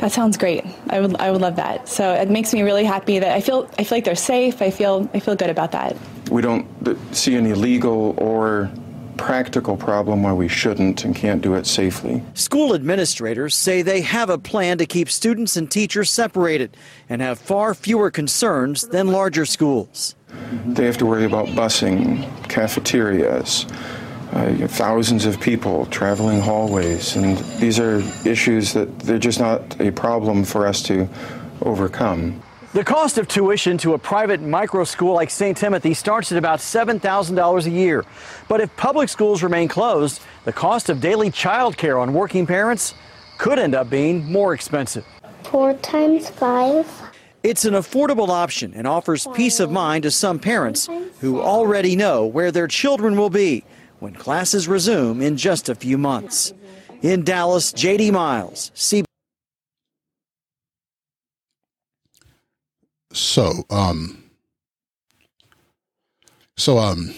That 0.00 0.12
sounds 0.12 0.38
great. 0.38 0.64
I 0.88 1.00
would 1.00 1.14
I 1.16 1.30
would 1.30 1.42
love 1.42 1.56
that. 1.56 1.86
So 1.86 2.12
it 2.12 2.30
makes 2.30 2.54
me 2.54 2.62
really 2.62 2.84
happy 2.84 3.18
that 3.18 3.32
I 3.32 3.40
feel 3.42 3.68
I 3.78 3.84
feel 3.84 3.98
like 3.98 4.04
they're 4.04 4.14
safe. 4.14 4.62
I 4.62 4.70
feel 4.70 5.08
I 5.12 5.20
feel 5.20 5.36
good 5.36 5.50
about 5.50 5.72
that. 5.72 5.94
We 6.30 6.40
don't 6.40 6.66
see 7.14 7.36
any 7.36 7.52
legal 7.52 8.14
or 8.16 8.70
practical 9.18 9.76
problem 9.76 10.22
why 10.22 10.32
we 10.32 10.48
shouldn't 10.48 11.04
and 11.04 11.14
can't 11.14 11.42
do 11.42 11.52
it 11.54 11.66
safely. 11.66 12.22
School 12.32 12.74
administrators 12.74 13.54
say 13.54 13.82
they 13.82 14.00
have 14.00 14.30
a 14.30 14.38
plan 14.38 14.78
to 14.78 14.86
keep 14.86 15.10
students 15.10 15.58
and 15.58 15.70
teachers 15.70 16.08
separated 16.08 16.74
and 17.10 17.20
have 17.20 17.38
far 17.38 17.74
fewer 17.74 18.10
concerns 18.10 18.88
than 18.88 19.08
larger 19.08 19.44
schools. 19.44 20.14
They 20.64 20.86
have 20.86 20.96
to 20.98 21.06
worry 21.06 21.26
about 21.26 21.48
busing, 21.48 22.24
cafeterias, 22.48 23.66
uh, 24.32 24.68
thousands 24.68 25.26
of 25.26 25.40
people 25.40 25.86
traveling 25.86 26.40
hallways, 26.40 27.16
and 27.16 27.38
these 27.58 27.78
are 27.80 28.00
issues 28.24 28.72
that 28.72 28.98
they're 29.00 29.18
just 29.18 29.40
not 29.40 29.80
a 29.80 29.90
problem 29.90 30.44
for 30.44 30.66
us 30.66 30.82
to 30.82 31.08
overcome. 31.62 32.40
The 32.72 32.84
cost 32.84 33.18
of 33.18 33.26
tuition 33.26 33.78
to 33.78 33.94
a 33.94 33.98
private 33.98 34.40
micro 34.40 34.84
school 34.84 35.14
like 35.14 35.30
St. 35.30 35.56
Timothy 35.56 35.92
starts 35.92 36.30
at 36.30 36.38
about 36.38 36.60
$7,000 36.60 37.66
a 37.66 37.70
year. 37.70 38.04
But 38.46 38.60
if 38.60 38.74
public 38.76 39.08
schools 39.08 39.42
remain 39.42 39.66
closed, 39.66 40.22
the 40.44 40.52
cost 40.52 40.88
of 40.88 41.00
daily 41.00 41.32
child 41.32 41.76
care 41.76 41.98
on 41.98 42.14
working 42.14 42.46
parents 42.46 42.94
could 43.38 43.58
end 43.58 43.74
up 43.74 43.90
being 43.90 44.30
more 44.30 44.54
expensive. 44.54 45.04
Four 45.42 45.74
times 45.74 46.30
five. 46.30 46.86
It's 47.42 47.64
an 47.64 47.74
affordable 47.74 48.28
option 48.28 48.72
and 48.74 48.86
offers 48.86 49.26
peace 49.34 49.58
of 49.58 49.72
mind 49.72 50.04
to 50.04 50.12
some 50.12 50.38
parents 50.38 50.88
who 51.20 51.40
already 51.40 51.96
know 51.96 52.24
where 52.26 52.52
their 52.52 52.68
children 52.68 53.16
will 53.16 53.30
be 53.30 53.64
when 54.00 54.14
classes 54.14 54.66
resume 54.66 55.22
in 55.22 55.36
just 55.36 55.68
a 55.68 55.74
few 55.74 55.96
months. 55.96 56.52
In 57.02 57.24
Dallas, 57.24 57.72
JD 57.72 58.12
Miles. 58.12 58.70
So, 63.12 63.64
um, 63.70 64.22
so, 66.56 66.78
um, 66.78 67.14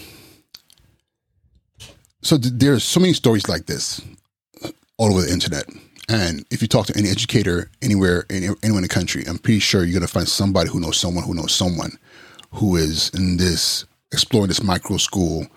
so 2.21 2.37
th- 2.37 2.53
there's 2.55 2.83
so 2.83 2.99
many 2.99 3.13
stories 3.13 3.47
like 3.47 3.65
this 3.65 4.01
all 4.97 5.11
over 5.11 5.21
the 5.21 5.31
internet. 5.31 5.65
And 6.09 6.45
if 6.49 6.61
you 6.61 6.67
talk 6.67 6.87
to 6.87 6.97
any 6.97 7.09
educator 7.09 7.69
anywhere, 7.81 8.25
any, 8.29 8.47
anywhere 8.63 8.79
in 8.79 8.81
the 8.81 8.87
country, 8.87 9.23
I'm 9.27 9.37
pretty 9.37 9.59
sure 9.59 9.83
you're 9.83 9.99
going 9.99 10.07
to 10.07 10.11
find 10.11 10.27
somebody 10.27 10.69
who 10.69 10.79
knows 10.79 10.97
someone 10.97 11.23
who 11.23 11.33
knows 11.33 11.53
someone 11.53 11.91
who 12.51 12.75
is 12.75 13.09
in 13.13 13.37
this 13.37 13.85
exploring 14.11 14.47
this 14.47 14.63
micro 14.63 14.97
school 14.97 15.47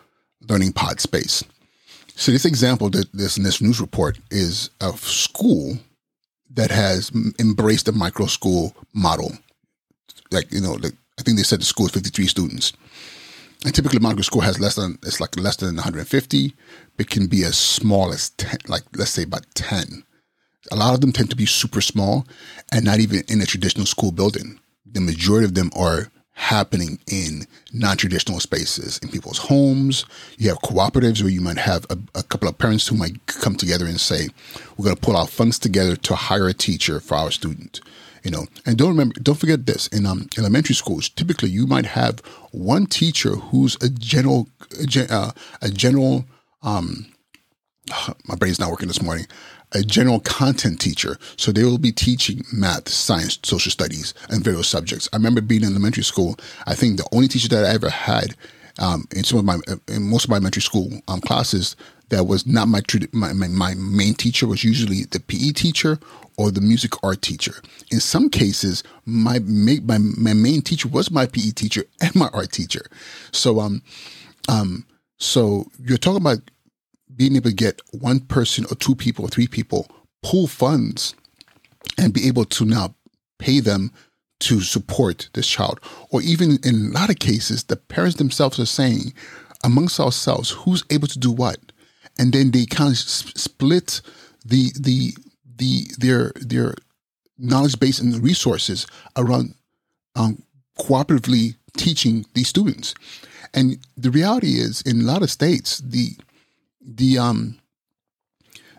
learning 0.49 0.73
pod 0.73 1.00
space. 1.00 1.43
So 2.15 2.33
this 2.33 2.45
example 2.45 2.91
that 2.91 3.12
this 3.12 3.37
in 3.37 3.43
this 3.43 3.61
news 3.61 3.81
report 3.81 4.19
is 4.31 4.71
a 4.81 4.93
school 4.93 5.79
that 6.55 6.71
has 6.71 7.11
embraced 7.38 7.87
the 7.87 7.93
micro 7.93 8.26
school 8.26 8.75
model 8.95 9.33
like 10.31 10.53
you 10.53 10.61
know, 10.61 10.76
I 11.19 11.23
think 11.23 11.37
they 11.37 11.43
said 11.43 11.61
the 11.61 11.65
school 11.65 11.87
is 11.87 11.93
53 11.93 12.26
students. 12.26 12.73
And 13.65 13.75
typically, 13.75 13.99
micro 13.99 14.23
school 14.23 14.43
has 14.43 14.61
less 14.61 14.75
than 14.76 14.99
it's 15.03 15.21
like 15.21 15.37
less 15.38 15.57
than 15.57 15.76
150. 15.76 16.55
It 16.99 17.11
can 17.11 17.26
be 17.26 17.45
as 17.45 17.57
small 17.57 18.12
as 18.12 18.31
10, 18.31 18.59
like 18.69 18.83
let's 18.97 19.11
say 19.11 19.23
about 19.23 19.47
10. 19.55 20.05
A 20.73 20.76
lot 20.76 20.95
of 20.95 21.00
them 21.00 21.12
tend 21.12 21.31
to 21.31 21.37
be 21.37 21.47
super 21.47 21.81
small 21.81 22.26
and 22.73 22.85
not 22.85 22.99
even 22.99 23.23
in 23.29 23.41
a 23.41 23.47
traditional 23.47 23.87
school 23.87 24.12
building. 24.12 24.59
The 24.85 25.00
majority 25.00 25.45
of 25.45 25.55
them 25.55 25.71
are 25.76 26.11
happening 26.37 26.99
in 27.11 27.47
non-traditional 27.73 28.40
spaces 28.40 28.99
in 28.99 29.09
people's 29.09 29.38
homes. 29.38 30.05
You 30.37 30.50
have 30.50 30.59
cooperatives 30.59 31.23
where 31.23 31.33
you 31.33 31.40
might 31.40 31.57
have 31.57 31.87
a, 31.90 31.99
a, 32.14 32.23
couple 32.23 32.47
of 32.47 32.59
parents 32.59 32.87
who 32.87 32.95
might 32.95 33.26
come 33.26 33.57
together 33.57 33.87
and 33.87 33.99
say 33.99 34.28
we're 34.76 34.85
going 34.85 34.97
to 34.97 35.02
pull 35.02 35.16
our 35.16 35.26
funds 35.26 35.59
together 35.59 35.97
to 35.97 36.14
hire 36.14 36.47
a 36.47 36.55
teacher 36.55 37.00
for 37.00 37.16
our 37.16 37.31
student 37.31 37.81
you 38.23 38.33
know? 38.33 38.47
And 38.66 38.76
don't 38.76 38.88
remember 38.88 39.14
don't 39.21 39.38
forget 39.38 39.66
this 39.66 39.87
in 39.87 40.05
um, 40.05 40.28
elementary 40.37 40.75
schools 40.75 41.09
typically 41.09 41.49
you 41.49 41.66
might 41.66 41.87
have 41.87 42.19
one 42.50 42.87
teacher 42.87 43.37
who's 43.37 43.76
a 43.83 43.88
general 43.88 44.49
uh, 45.09 45.31
a 45.62 45.69
general 45.71 46.26
um 46.62 47.07
my 48.26 48.35
brain's 48.35 48.59
not 48.59 48.71
working 48.71 48.88
this 48.88 49.00
morning 49.00 49.26
a 49.76 49.83
general 49.83 50.21
content 50.21 50.80
teacher 50.80 51.18
so 51.37 51.52
they 51.52 51.62
will 51.62 51.78
be 51.78 51.92
teaching 51.92 52.42
math 52.52 52.88
science 52.88 53.38
social 53.42 53.71
studies 53.71 54.14
and 54.30 54.42
various 54.42 54.68
subjects 54.68 55.09
i 55.12 55.16
remember 55.16 55.40
being 55.40 55.62
in 55.62 55.71
elementary 55.71 56.02
school 56.02 56.35
i 56.66 56.75
think 56.75 56.97
the 56.97 57.06
only 57.12 57.28
teacher 57.28 57.49
that 57.49 57.64
i 57.64 57.68
ever 57.68 57.90
had 57.90 58.35
um, 58.78 59.06
in 59.14 59.25
some 59.25 59.38
of 59.38 59.45
my 59.45 59.59
in 59.88 60.02
most 60.02 60.25
of 60.25 60.30
my 60.30 60.37
elementary 60.37 60.62
school 60.62 60.90
um, 61.09 61.21
classes 61.21 61.76
that 62.09 62.25
was 62.25 62.47
not 62.47 62.68
my, 62.68 62.80
my 63.12 63.49
my 63.49 63.75
main 63.75 64.14
teacher 64.14 64.47
was 64.47 64.62
usually 64.62 65.04
the 65.04 65.21
PE 65.21 65.52
teacher 65.52 65.99
or 66.38 66.50
the 66.50 66.61
music 66.61 66.92
art 67.02 67.23
teacher. 67.23 67.54
In 67.90 68.00
some 68.00 68.28
cases, 68.30 68.85
my 69.04 69.40
my 69.40 69.99
my 69.99 70.35
main 70.35 70.62
teacher 70.62 70.88
was 70.88 71.11
my 71.11 71.26
PE 71.26 71.50
teacher 71.50 71.85
and 72.00 72.14
my 72.14 72.28
art 72.33 72.52
teacher. 72.52 72.87
So 73.33 73.61
um 73.61 73.83
um 74.49 74.87
so 75.18 75.66
you're 75.80 75.99
talking 75.99 76.21
about 76.21 76.38
being 77.16 77.37
able 77.37 77.50
to 77.50 77.56
get 77.56 77.80
one 77.92 78.20
person 78.20 78.64
or 78.70 78.75
two 78.76 78.94
people 78.94 79.25
or 79.25 79.28
three 79.28 79.46
people 79.46 79.88
pool 80.23 80.46
funds 80.46 81.14
and 81.99 82.12
be 82.12 82.26
able 82.26 82.44
to 82.44 82.64
now 82.64 82.94
pay 83.38 83.61
them 83.61 83.90
to 84.40 84.61
support 84.61 85.28
this 85.32 85.46
child. 85.46 85.80
Or 86.11 86.20
even 86.23 86.58
in 86.62 86.75
a 86.75 86.99
lot 86.99 87.11
of 87.11 87.18
cases, 87.18 87.64
the 87.64 87.76
parents 87.76 88.16
themselves 88.16 88.58
are 88.58 88.66
saying 88.66 89.14
amongst 89.64 89.99
ourselves 89.99 90.50
who's 90.50 90.85
able 90.90 91.08
to 91.08 91.18
do 91.18 91.32
what. 91.32 91.58
And 92.18 92.32
then 92.32 92.50
they 92.50 92.66
kind 92.66 92.90
of 92.90 92.99
split 92.99 94.00
the 94.44 94.70
the 94.78 95.14
the 95.56 95.87
their 95.99 96.32
their 96.37 96.75
knowledge 97.38 97.78
base 97.78 97.99
and 97.99 98.23
resources 98.23 98.87
around 99.16 99.54
um, 100.14 100.42
cooperatively 100.78 101.56
teaching 101.76 102.25
these 102.35 102.49
students. 102.49 102.94
And 103.52 103.78
the 103.96 104.11
reality 104.11 104.54
is, 104.58 104.82
in 104.82 105.00
a 105.00 105.04
lot 105.04 105.23
of 105.23 105.30
states, 105.30 105.78
the 105.78 106.16
the 106.87 107.19
um 107.19 107.59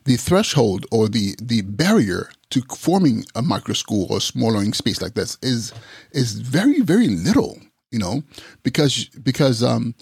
the 0.05 0.15
threshold 0.15 0.85
or 0.91 1.07
the 1.09 1.35
the 1.41 1.61
barrier 1.61 2.29
to 2.49 2.61
forming 2.73 3.25
a 3.35 3.41
micro 3.41 3.73
school 3.73 4.07
or 4.09 4.21
small 4.21 4.53
learning 4.53 4.73
space 4.73 5.01
like 5.01 5.13
this 5.13 5.37
is 5.41 5.73
is 6.13 6.33
very 6.39 6.81
very 6.81 7.07
little. 7.07 7.59
You 7.91 7.99
know, 7.99 8.23
because 8.63 9.05
because 9.05 9.63
um 9.63 9.95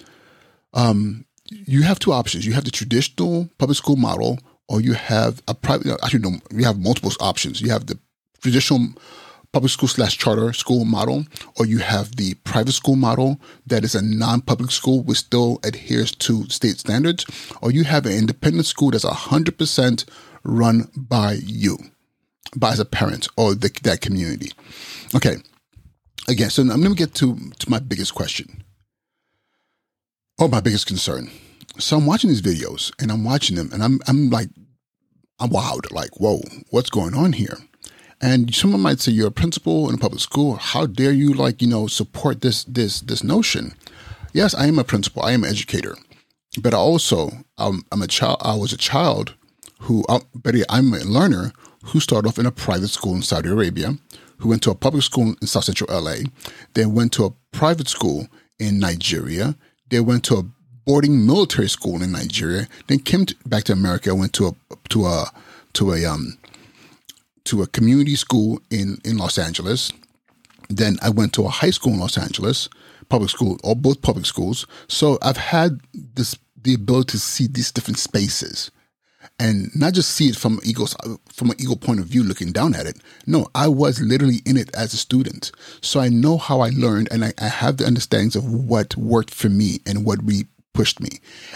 um 0.74 1.26
you 1.50 1.84
have 1.84 2.00
two 2.00 2.12
options. 2.12 2.46
You 2.46 2.54
have 2.54 2.66
the 2.66 2.72
traditional 2.72 3.50
public 3.58 3.78
school 3.78 3.96
model, 3.96 4.40
or 4.68 4.82
you 4.82 4.94
have 4.94 5.42
a 5.48 5.54
private. 5.54 5.88
Actually, 6.04 6.22
no, 6.22 6.40
you 6.52 6.66
have 6.66 6.80
multiple 6.80 7.12
options. 7.20 7.62
You 7.62 7.70
have 7.70 7.86
the 7.86 8.00
traditional 8.42 8.90
public 9.56 9.72
school 9.72 9.88
slash 9.88 10.18
charter 10.18 10.52
school 10.52 10.84
model, 10.84 11.24
or 11.58 11.66
you 11.66 11.78
have 11.78 12.18
the 12.18 12.34
private 12.44 12.74
school 12.74 12.98
model 12.98 13.40
that 13.66 13.86
is 13.86 13.96
a 13.96 14.02
non-public 14.02 14.70
school 14.70 15.02
which 15.04 15.20
still 15.20 15.60
adheres 15.64 16.12
to 16.12 16.44
state 16.50 16.78
standards, 16.78 17.26
or 17.62 17.72
you 17.72 17.86
have 17.86 18.06
an 18.06 18.12
independent 18.12 18.66
school 18.66 18.92
that's 18.92 19.06
hundred 19.06 19.58
percent 19.58 20.04
run 20.44 20.92
by 20.98 21.38
you, 21.42 21.78
by 22.54 22.74
as 22.74 22.82
a 22.82 22.86
parent 23.00 23.30
or 23.38 23.56
the, 23.56 23.72
that 23.84 24.02
community. 24.02 24.52
Okay, 25.16 25.38
again, 26.28 26.50
so 26.50 26.62
I'm 26.62 26.82
going 26.82 26.94
to 26.94 27.04
get 27.06 27.14
to 27.16 27.38
to 27.60 27.70
my 27.70 27.80
biggest 27.80 28.14
question, 28.14 28.62
or 30.38 30.50
my 30.50 30.60
biggest 30.60 30.86
concern 30.86 31.32
so 31.78 31.98
I'm 31.98 32.06
watching 32.06 32.30
these 32.30 32.42
videos 32.42 32.92
and 33.02 33.12
I'm 33.12 33.24
watching 33.24 33.56
them 33.58 33.70
and 33.74 33.84
I'm 33.84 34.00
I'm 34.08 34.30
like 34.30 34.50
I'm 35.40 35.50
wild, 35.50 35.92
like, 35.92 36.20
whoa, 36.20 36.40
what's 36.70 36.90
going 36.90 37.14
on 37.14 37.34
here? 37.34 37.58
And 38.22 38.54
someone 38.56 38.82
might 38.82 39.00
say 39.00 39.12
you're 39.12 39.28
a 39.28 39.32
principal 39.32 39.90
in 39.90 39.96
a 39.96 39.98
public 39.98 40.22
school. 40.22 40.56
How 40.56 40.86
dare 40.86 41.12
you 41.12 41.34
like, 41.34 41.62
you 41.62 41.68
know, 41.68 41.88
support 41.88 42.42
this 42.42 42.64
this 42.64 43.02
this 43.02 43.24
notion? 43.24 43.74
Yes, 44.34 44.54
I 44.54 44.68
am 44.68 44.80
a 44.80 44.84
principal, 44.84 45.24
I 45.24 45.32
am 45.32 45.44
an 45.44 45.50
educator. 45.50 45.96
But 46.62 46.74
I 46.74 46.78
also 46.78 47.32
um, 47.58 47.84
I'm 47.92 48.02
a 48.02 48.08
child 48.08 48.38
I 48.42 48.56
was 48.56 48.74
a 48.74 48.78
child 48.78 49.36
who 49.82 50.04
uh, 50.08 50.22
but 50.34 50.56
I'm 50.70 50.94
a 50.94 51.00
learner 51.00 51.52
who 51.86 52.00
started 52.00 52.28
off 52.28 52.40
in 52.40 52.46
a 52.46 52.52
private 52.52 52.88
school 52.90 53.16
in 53.16 53.22
Saudi 53.22 53.50
Arabia, 53.50 53.98
who 54.38 54.50
went 54.50 54.64
to 54.64 54.72
a 54.72 54.76
public 54.76 55.04
school 55.04 55.36
in 55.40 55.48
South 55.48 55.66
Central 55.66 55.90
LA, 56.02 56.18
then 56.74 56.94
went 56.94 57.12
to 57.14 57.26
a 57.26 57.34
private 57.52 57.88
school 57.88 58.28
in 58.60 58.80
Nigeria, 58.80 59.56
they 59.90 60.00
went 60.00 60.24
to 60.26 60.36
a 60.36 60.44
boarding 60.86 61.26
military 61.26 61.70
school 61.70 62.02
in 62.02 62.12
Nigeria, 62.12 62.68
then 62.88 63.00
came 63.00 63.26
to, 63.26 63.36
back 63.46 63.66
to 63.66 63.74
America, 63.74 64.16
went 64.16 64.34
to 64.34 64.48
a 64.48 64.78
to 64.90 65.06
a 65.06 65.32
to 65.74 65.94
a 65.94 66.06
um 66.06 66.38
to 67.46 67.62
a 67.62 67.68
community 67.68 68.16
school 68.16 68.60
in 68.70 68.98
in 69.04 69.18
Los 69.18 69.38
Angeles. 69.38 69.92
Then 70.70 70.98
I 71.02 71.10
went 71.10 71.34
to 71.34 71.46
a 71.46 71.50
high 71.50 71.70
school 71.70 71.94
in 71.94 72.00
Los 72.00 72.18
Angeles, 72.18 72.70
public 73.10 73.30
school, 73.30 73.60
or 73.64 73.76
both 73.76 74.02
public 74.02 74.26
schools. 74.26 74.66
So 74.88 75.18
I've 75.22 75.38
had 75.38 75.80
this 75.94 76.36
the 76.64 76.74
ability 76.74 77.12
to 77.12 77.20
see 77.20 77.48
these 77.48 77.72
different 77.72 78.00
spaces 78.00 78.72
and 79.40 79.70
not 79.76 79.94
just 79.94 80.12
see 80.12 80.28
it 80.28 80.36
from 80.36 80.60
ego's 80.64 80.96
from 81.32 81.50
an 81.50 81.56
ego 81.60 81.76
point 81.76 82.00
of 82.00 82.06
view 82.06 82.24
looking 82.24 82.52
down 82.52 82.74
at 82.74 82.86
it 82.86 82.98
no 83.26 83.48
i 83.54 83.68
was 83.68 84.02
literally 84.02 84.40
in 84.46 84.58
it 84.58 84.74
as 84.76 84.94
a 84.94 84.98
student 84.98 85.52
so 85.82 86.00
i 86.00 86.10
know 86.10 86.38
how 86.38 86.62
i 86.62 86.70
learned 86.70 87.08
and 87.12 87.26
i, 87.26 87.34
I 87.40 87.48
have 87.48 87.78
the 87.78 87.86
understandings 87.86 88.36
of 88.36 88.46
what 88.46 88.96
worked 88.96 89.34
for 89.34 89.50
me 89.50 89.80
and 89.86 90.06
what 90.06 90.24
we 90.24 90.46
pushed 90.76 91.00
me. 91.00 91.10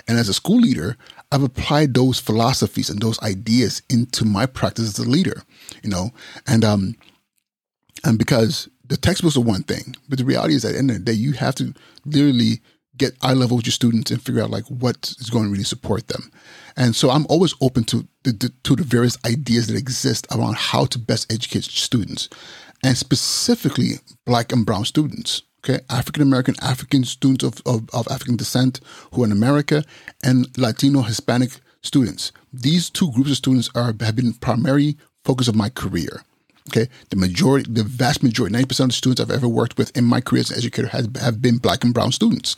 And 0.08 0.18
as 0.18 0.30
a 0.30 0.34
school 0.34 0.60
leader, 0.60 0.98
I've 1.32 1.44
applied 1.44 1.94
those 1.94 2.20
philosophies 2.20 2.90
and 2.90 3.00
those 3.00 3.22
ideas 3.22 3.84
into 3.90 4.26
my 4.26 4.48
practice 4.48 4.88
as 4.88 5.06
a 5.06 5.08
leader, 5.08 5.44
you 5.84 5.90
know, 5.92 6.10
and, 6.48 6.66
um, 6.66 6.96
and 8.04 8.18
because 8.18 8.70
the 8.88 8.98
textbooks 8.98 9.38
are 9.38 9.42
one 9.42 9.64
thing, 9.64 9.96
but 10.08 10.18
the 10.18 10.26
reality 10.26 10.56
is 10.56 10.66
at 10.66 10.72
the 10.72 10.80
end 10.80 10.90
of 10.90 10.98
the 10.98 11.04
day, 11.04 11.14
you 11.14 11.34
have 11.34 11.54
to 11.56 11.74
literally 12.06 12.62
get 12.98 13.18
eye 13.22 13.34
level 13.34 13.58
with 13.58 13.66
your 13.66 13.72
students 13.72 14.12
and 14.12 14.22
figure 14.22 14.42
out 14.42 14.50
like 14.50 14.66
what 14.66 15.14
is 15.20 15.30
going 15.30 15.46
to 15.46 15.52
really 15.52 15.64
support 15.64 16.08
them. 16.08 16.32
And 16.76 16.96
so 16.96 17.10
I'm 17.10 17.26
always 17.30 17.54
open 17.62 17.84
to 17.86 18.08
the, 18.24 18.32
the, 18.32 18.54
to 18.64 18.76
the 18.76 18.84
various 18.84 19.18
ideas 19.26 19.68
that 19.68 19.78
exist 19.78 20.28
around 20.32 20.56
how 20.56 20.86
to 20.86 21.00
best 21.00 21.32
educate 21.32 21.64
students, 21.66 22.30
and 22.84 22.98
specifically 22.98 24.00
Black 24.26 24.52
and 24.52 24.66
Brown 24.66 24.86
students. 24.86 25.44
Okay, 25.62 25.84
African 25.90 26.24
American, 26.24 26.56
African 26.62 27.04
students 27.04 27.44
of, 27.44 27.62
of, 27.66 27.90
of 27.94 28.08
African 28.10 28.38
descent 28.38 28.80
who 29.12 29.24
are 29.24 29.26
in 29.26 29.32
America, 29.32 29.84
and 30.24 30.48
Latino, 30.58 31.02
Hispanic 31.02 31.60
students. 31.82 32.32
These 32.54 32.90
two 32.90 33.12
groups 33.12 33.32
of 33.32 33.38
students 33.38 33.70
are 33.76 33.94
have 34.00 34.16
been 34.16 34.34
primary 34.34 34.98
focus 35.26 35.48
of 35.48 35.56
my 35.56 35.70
career. 35.70 36.24
Okay, 36.70 36.88
the 37.10 37.16
majority, 37.16 37.72
the 37.72 37.84
vast 37.84 38.24
majority, 38.24 38.54
ninety 38.54 38.68
percent 38.68 38.92
of 38.92 38.94
the 38.94 38.98
students 38.98 39.22
I've 39.22 39.32
ever 39.32 39.48
worked 39.48 39.78
with 39.78 39.96
in 39.98 40.06
my 40.06 40.22
career 40.22 40.42
as 40.42 40.52
an 40.52 40.58
educator 40.58 40.88
has 40.90 41.10
have 41.20 41.42
been 41.42 41.58
black 41.58 41.84
and 41.84 41.94
brown 41.94 42.12
students, 42.12 42.56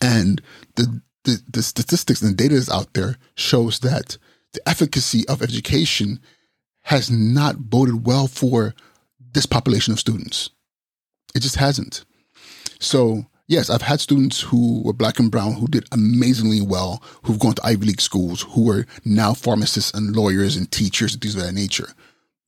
and 0.00 0.40
the 0.76 1.00
the, 1.24 1.42
the 1.50 1.62
statistics 1.62 2.22
and 2.22 2.30
the 2.30 2.36
data 2.36 2.54
that's 2.54 2.70
out 2.70 2.92
there 2.92 3.16
shows 3.34 3.80
that 3.80 4.18
the 4.52 4.68
efficacy 4.68 5.26
of 5.26 5.42
education 5.42 6.20
has 6.82 7.10
not 7.10 7.68
boded 7.68 8.06
well 8.06 8.28
for 8.28 8.74
this 9.32 9.46
population 9.46 9.92
of 9.92 9.98
students. 9.98 10.50
It 11.36 11.42
just 11.42 11.56
hasn't. 11.56 12.06
So 12.80 13.26
yes, 13.46 13.68
I've 13.68 13.82
had 13.82 14.00
students 14.00 14.40
who 14.40 14.82
were 14.82 14.94
black 14.94 15.18
and 15.18 15.30
brown 15.30 15.52
who 15.52 15.66
did 15.66 15.86
amazingly 15.92 16.62
well, 16.62 17.02
who've 17.24 17.38
gone 17.38 17.52
to 17.54 17.66
Ivy 17.66 17.88
League 17.88 18.00
schools, 18.00 18.42
who 18.50 18.70
are 18.70 18.86
now 19.04 19.34
pharmacists 19.34 19.92
and 19.92 20.16
lawyers 20.16 20.56
and 20.56 20.72
teachers 20.72 21.12
and 21.12 21.20
things 21.20 21.36
of 21.36 21.42
that 21.42 21.52
nature. 21.52 21.90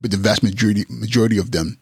But 0.00 0.10
the 0.10 0.16
vast 0.16 0.42
majority 0.42 0.86
majority 0.88 1.36
of 1.36 1.50
them 1.50 1.78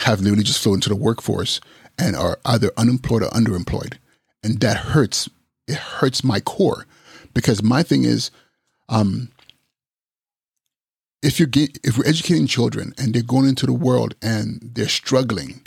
have 0.00 0.20
literally 0.20 0.42
just 0.42 0.60
flown 0.60 0.74
into 0.76 0.88
the 0.88 0.96
workforce 0.96 1.60
and 1.96 2.16
are 2.16 2.40
either 2.44 2.72
unemployed 2.76 3.22
or 3.22 3.28
underemployed. 3.28 3.98
And 4.42 4.58
that 4.60 4.78
hurts. 4.78 5.28
It 5.68 5.76
hurts 5.76 6.24
my 6.24 6.40
core 6.40 6.86
because 7.34 7.62
my 7.62 7.84
thing 7.84 8.02
is, 8.02 8.32
um, 8.88 9.30
if 11.22 11.38
you're 11.38 11.46
get, 11.46 11.78
if 11.84 11.96
we're 11.96 12.08
educating 12.08 12.48
children 12.48 12.94
and 12.98 13.14
they're 13.14 13.22
going 13.22 13.48
into 13.48 13.66
the 13.66 13.72
world 13.72 14.16
and 14.20 14.58
they're 14.74 14.88
struggling 14.88 15.60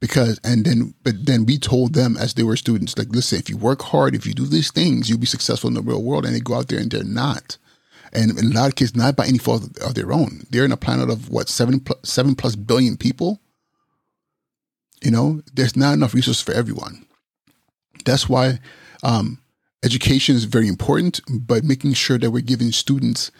because 0.00 0.38
and 0.44 0.64
then 0.64 0.94
but 1.02 1.26
then 1.26 1.46
we 1.46 1.58
told 1.58 1.94
them 1.94 2.16
as 2.16 2.34
they 2.34 2.42
were 2.42 2.56
students 2.56 2.96
like 2.98 3.08
listen 3.08 3.38
if 3.38 3.48
you 3.48 3.56
work 3.56 3.82
hard 3.82 4.14
if 4.14 4.26
you 4.26 4.34
do 4.34 4.44
these 4.44 4.70
things 4.70 5.08
you'll 5.08 5.18
be 5.18 5.26
successful 5.26 5.68
in 5.68 5.74
the 5.74 5.82
real 5.82 6.02
world. 6.02 6.24
And 6.24 6.34
they 6.34 6.40
go 6.40 6.54
out 6.54 6.68
there 6.68 6.78
and 6.78 6.90
they're 6.90 7.04
not. 7.04 7.56
And 8.12 8.38
in 8.38 8.52
a 8.52 8.54
lot 8.54 8.68
of 8.68 8.76
cases 8.76 8.96
not 8.96 9.16
by 9.16 9.26
any 9.26 9.38
fault 9.38 9.64
of 9.80 9.94
their 9.94 10.12
own. 10.12 10.46
They're 10.50 10.64
in 10.64 10.72
a 10.72 10.76
planet 10.76 11.10
of 11.10 11.28
what 11.30 11.48
seven 11.48 11.80
plus, 11.80 11.98
seven 12.04 12.34
plus 12.34 12.56
billion 12.56 12.96
people? 12.96 13.40
You 15.02 15.10
know 15.10 15.42
there's 15.54 15.76
not 15.76 15.94
enough 15.94 16.14
resources 16.14 16.42
for 16.42 16.52
everyone. 16.52 17.06
That's 18.04 18.28
why 18.28 18.60
um, 19.02 19.38
education 19.82 20.36
is 20.36 20.44
very 20.44 20.68
important 20.68 21.20
but 21.28 21.64
making 21.64 21.94
sure 21.94 22.18
that 22.18 22.30
we're 22.30 22.40
giving 22.40 22.72
students 22.72 23.30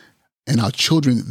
and 0.47 0.61
our 0.61 0.71
children 0.71 1.23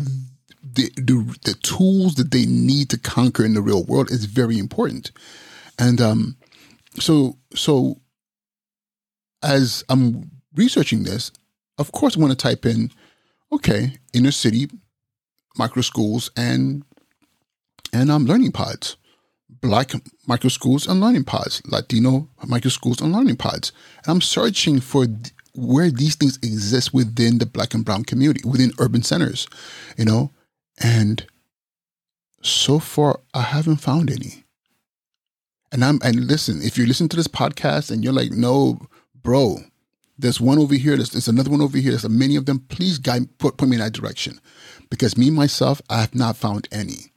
the, 0.75 1.37
the, 1.43 1.53
tools 1.63 2.15
that 2.15 2.31
they 2.31 2.45
need 2.45 2.89
to 2.89 2.97
conquer 2.97 3.43
in 3.45 3.53
the 3.53 3.61
real 3.61 3.83
world 3.83 4.11
is 4.11 4.25
very 4.25 4.57
important. 4.57 5.11
And 5.79 5.99
um, 5.99 6.37
so 6.99 7.37
so 7.53 7.99
as 9.43 9.83
I'm 9.89 10.31
researching 10.55 11.03
this, 11.03 11.31
of 11.77 11.91
course 11.91 12.17
I 12.17 12.21
want 12.21 12.31
to 12.31 12.37
type 12.37 12.65
in, 12.65 12.91
okay, 13.51 13.97
inner 14.13 14.31
city 14.31 14.69
micro 15.57 15.81
schools 15.81 16.31
and 16.35 16.83
and 17.93 18.11
um 18.11 18.25
learning 18.25 18.51
pods. 18.51 18.97
Black 19.61 19.93
micro 20.27 20.49
schools 20.49 20.87
and 20.87 20.99
learning 20.99 21.23
pods, 21.23 21.61
Latino 21.65 22.29
micro 22.45 22.69
schools 22.69 23.01
and 23.01 23.11
learning 23.11 23.37
pods. 23.37 23.71
And 24.03 24.11
I'm 24.11 24.21
searching 24.21 24.79
for 24.79 25.07
where 25.55 25.89
these 25.89 26.15
things 26.15 26.37
exist 26.37 26.93
within 26.93 27.37
the 27.37 27.45
black 27.45 27.73
and 27.73 27.85
brown 27.85 28.03
community, 28.03 28.41
within 28.47 28.71
urban 28.79 29.01
centers, 29.01 29.47
you 29.97 30.05
know, 30.05 30.31
and 30.77 31.25
so 32.41 32.79
far, 32.79 33.21
I 33.33 33.41
haven't 33.41 33.77
found 33.77 34.11
any. 34.11 34.43
And 35.71 35.83
I'm 35.83 35.99
and 36.03 36.27
listen, 36.27 36.61
if 36.61 36.77
you 36.77 36.85
listen 36.85 37.09
to 37.09 37.17
this 37.17 37.27
podcast 37.27 37.91
and 37.91 38.03
you're 38.03 38.13
like, 38.13 38.31
no, 38.31 38.79
bro, 39.13 39.57
there's 40.17 40.39
one 40.39 40.59
over 40.59 40.75
here, 40.75 40.95
there's, 40.95 41.09
there's 41.09 41.27
another 41.27 41.49
one 41.49 41.61
over 41.61 41.77
here, 41.77 41.91
there's 41.91 42.07
many 42.07 42.35
of 42.35 42.45
them. 42.45 42.59
Please 42.69 42.97
guide 42.97 43.37
put, 43.39 43.57
put 43.57 43.67
me 43.67 43.75
in 43.75 43.81
that 43.81 43.93
direction. 43.93 44.39
Because 44.89 45.17
me 45.17 45.29
myself, 45.29 45.81
I 45.89 46.01
have 46.01 46.15
not 46.15 46.37
found 46.37 46.67
any. 46.71 47.11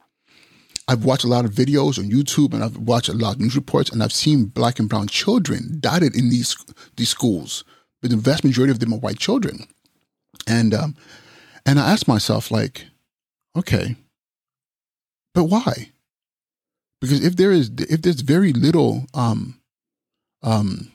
I've 0.89 1.05
watched 1.05 1.25
a 1.25 1.29
lot 1.29 1.45
of 1.45 1.53
videos 1.53 1.99
on 1.99 2.11
YouTube 2.11 2.55
and 2.55 2.65
I've 2.65 2.79
watched 2.79 3.11
a 3.11 3.13
lot 3.13 3.35
of 3.35 3.41
news 3.41 3.55
reports 3.55 3.91
and 3.91 4.03
I've 4.03 4.13
seen 4.13 4.47
black 4.47 4.79
and 4.79 4.89
brown 4.89 5.07
children 5.09 5.77
dotted 5.81 6.17
in 6.17 6.31
these 6.31 6.57
these 6.97 7.11
schools, 7.11 7.63
but 8.01 8.11
the 8.11 8.17
vast 8.17 8.43
majority 8.43 8.71
of 8.71 8.79
them 8.81 8.95
are 8.95 8.99
white 8.99 9.19
children. 9.19 9.67
And 10.47 10.73
um, 10.73 10.97
and 11.67 11.79
I 11.79 11.93
asked 11.93 12.09
myself, 12.09 12.51
like, 12.51 12.87
Okay. 13.59 13.97
But 15.35 15.45
why? 15.45 15.91
Because 17.01 17.25
if 17.25 17.37
there 17.37 17.53
is 17.53 17.71
if 17.79 18.03
there's 18.03 18.21
very 18.21 18.53
little 18.53 19.07
um 19.15 19.61
um 20.43 20.93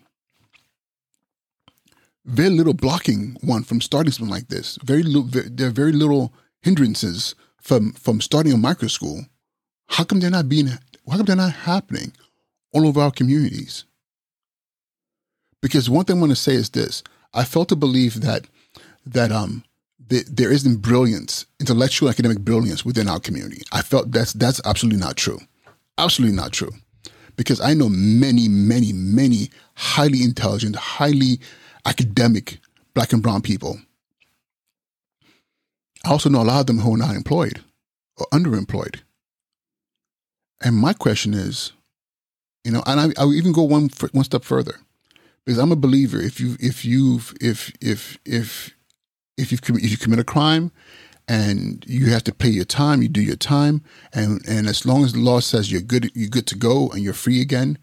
very 2.25 2.49
little 2.49 2.73
blocking 2.73 3.37
one 3.41 3.63
from 3.63 3.81
starting 3.81 4.11
something 4.11 4.33
like 4.33 4.47
this, 4.47 4.77
very 4.83 5.03
little 5.03 5.23
there 5.23 5.67
are 5.67 5.71
very 5.71 5.91
little 5.91 6.33
hindrances 6.61 7.35
from 7.61 7.91
from 7.93 8.21
starting 8.21 8.53
a 8.53 8.57
micro 8.57 8.87
school. 8.87 9.25
How 9.89 10.05
come 10.05 10.19
they're 10.19 10.29
not 10.29 10.49
being 10.49 10.67
how 10.67 11.17
come 11.17 11.25
they're 11.25 11.35
not 11.35 11.53
happening 11.53 12.13
all 12.73 12.87
over 12.87 13.01
our 13.01 13.11
communities? 13.11 13.83
Because 15.61 15.89
one 15.89 16.05
thing 16.05 16.17
I 16.17 16.19
want 16.21 16.31
to 16.31 16.35
say 16.37 16.53
is 16.53 16.69
this. 16.69 17.03
I 17.33 17.43
felt 17.43 17.69
to 17.69 17.75
believe 17.75 18.21
that 18.21 18.45
that 19.05 19.31
um 19.31 19.63
the, 20.07 20.23
there 20.29 20.51
isn't 20.51 20.81
brilliance, 20.81 21.45
intellectual 21.59 22.09
academic 22.09 22.39
brilliance 22.39 22.85
within 22.85 23.07
our 23.07 23.19
community. 23.19 23.63
I 23.71 23.81
felt 23.81 24.11
that's 24.11 24.33
that's 24.33 24.61
absolutely 24.65 24.99
not 24.99 25.17
true. 25.17 25.39
Absolutely 25.97 26.35
not 26.35 26.51
true. 26.51 26.71
Because 27.35 27.59
I 27.61 27.73
know 27.73 27.89
many, 27.89 28.47
many, 28.47 28.93
many 28.93 29.49
highly 29.75 30.23
intelligent, 30.23 30.75
highly 30.75 31.39
academic 31.85 32.59
black 32.93 33.11
and 33.13 33.23
brown 33.23 33.41
people. 33.41 33.79
I 36.05 36.09
also 36.09 36.29
know 36.29 36.41
a 36.41 36.43
lot 36.43 36.59
of 36.59 36.67
them 36.67 36.79
who 36.79 36.95
are 36.95 36.97
not 36.97 37.15
employed 37.15 37.61
or 38.17 38.27
underemployed. 38.31 38.99
And 40.61 40.75
my 40.75 40.93
question 40.93 41.33
is, 41.33 41.71
you 42.63 42.71
know, 42.71 42.83
and 42.85 42.99
I, 42.99 43.21
I 43.21 43.25
even 43.27 43.51
go 43.51 43.63
one 43.63 43.89
one 44.11 44.23
step 44.23 44.43
further, 44.43 44.79
because 45.45 45.57
I'm 45.57 45.71
a 45.71 45.75
believer. 45.77 46.19
If 46.21 46.39
you 46.39 46.55
if 46.59 46.85
you've 46.85 47.33
if 47.41 47.73
if 47.81 48.17
if 48.25 48.73
if 49.37 49.51
you 49.51 49.57
if 49.75 49.91
you 49.91 49.97
commit 49.97 50.19
a 50.19 50.23
crime 50.23 50.71
and 51.27 51.83
you 51.87 52.07
have 52.11 52.23
to 52.25 52.33
pay 52.33 52.49
your 52.49 52.65
time, 52.65 53.01
you 53.01 53.07
do 53.07 53.21
your 53.21 53.35
time, 53.35 53.83
and 54.13 54.41
and 54.47 54.67
as 54.67 54.85
long 54.85 55.03
as 55.03 55.13
the 55.13 55.19
law 55.19 55.39
says 55.39 55.71
you're 55.71 55.81
good, 55.81 56.11
you're 56.13 56.29
good 56.29 56.47
to 56.47 56.57
go 56.57 56.89
and 56.89 57.01
you're 57.01 57.13
free 57.13 57.41
again, 57.41 57.77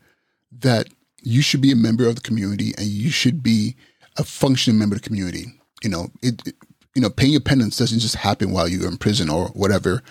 that 0.52 0.88
you 1.22 1.42
should 1.42 1.60
be 1.60 1.72
a 1.72 1.76
member 1.76 2.06
of 2.06 2.16
the 2.16 2.20
community 2.20 2.72
and 2.78 2.86
you 2.86 3.10
should 3.10 3.42
be 3.42 3.76
a 4.16 4.24
functioning 4.24 4.78
member 4.78 4.96
of 4.96 5.02
the 5.02 5.08
community. 5.08 5.46
You 5.82 5.90
know, 5.90 6.08
it, 6.22 6.46
it 6.46 6.54
you 6.94 7.02
know, 7.02 7.10
paying 7.10 7.32
your 7.32 7.40
penance 7.40 7.76
doesn't 7.76 8.00
just 8.00 8.16
happen 8.16 8.50
while 8.50 8.68
you're 8.68 8.88
in 8.88 8.96
prison 8.96 9.30
or 9.30 9.48
whatever 9.48 10.02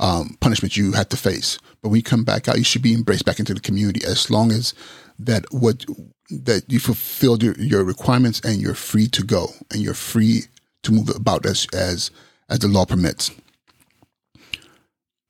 um, 0.00 0.36
punishment 0.40 0.76
you 0.76 0.92
had 0.92 1.10
to 1.10 1.16
face. 1.16 1.58
But 1.82 1.88
when 1.88 1.96
you 1.96 2.02
come 2.02 2.24
back 2.24 2.48
out, 2.48 2.58
you 2.58 2.64
should 2.64 2.82
be 2.82 2.94
embraced 2.94 3.24
back 3.24 3.38
into 3.38 3.54
the 3.54 3.60
community 3.60 4.04
as 4.06 4.30
long 4.30 4.52
as 4.52 4.74
that 5.18 5.44
what 5.50 5.84
that 6.30 6.62
you 6.68 6.78
fulfilled 6.78 7.42
your, 7.42 7.54
your 7.54 7.82
requirements 7.84 8.40
and 8.44 8.60
you're 8.60 8.74
free 8.74 9.08
to 9.08 9.22
go 9.24 9.48
and 9.72 9.80
you're 9.80 9.94
free 9.94 10.42
to 10.82 10.92
move 10.92 11.08
about 11.14 11.46
as 11.46 11.66
as 11.72 12.10
as 12.48 12.60
the 12.60 12.68
law 12.68 12.84
permits. 12.84 13.30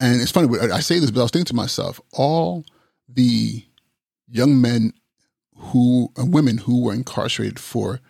And 0.01 0.21
it's 0.21 0.31
funny, 0.31 0.57
I 0.61 0.81
say 0.81 1.01
this, 1.01 1.11
but 1.11 1.21
I 1.21 1.25
was 1.25 1.33
thinking 1.33 1.47
to 1.47 1.55
myself, 1.55 2.01
all 2.13 2.65
the 3.09 3.65
young 4.29 4.61
men 4.61 4.93
who 5.57 6.13
and 6.17 6.33
women 6.33 6.59
who 6.59 6.85
were 6.85 6.95
incarcerated 6.95 7.59
for 7.59 8.01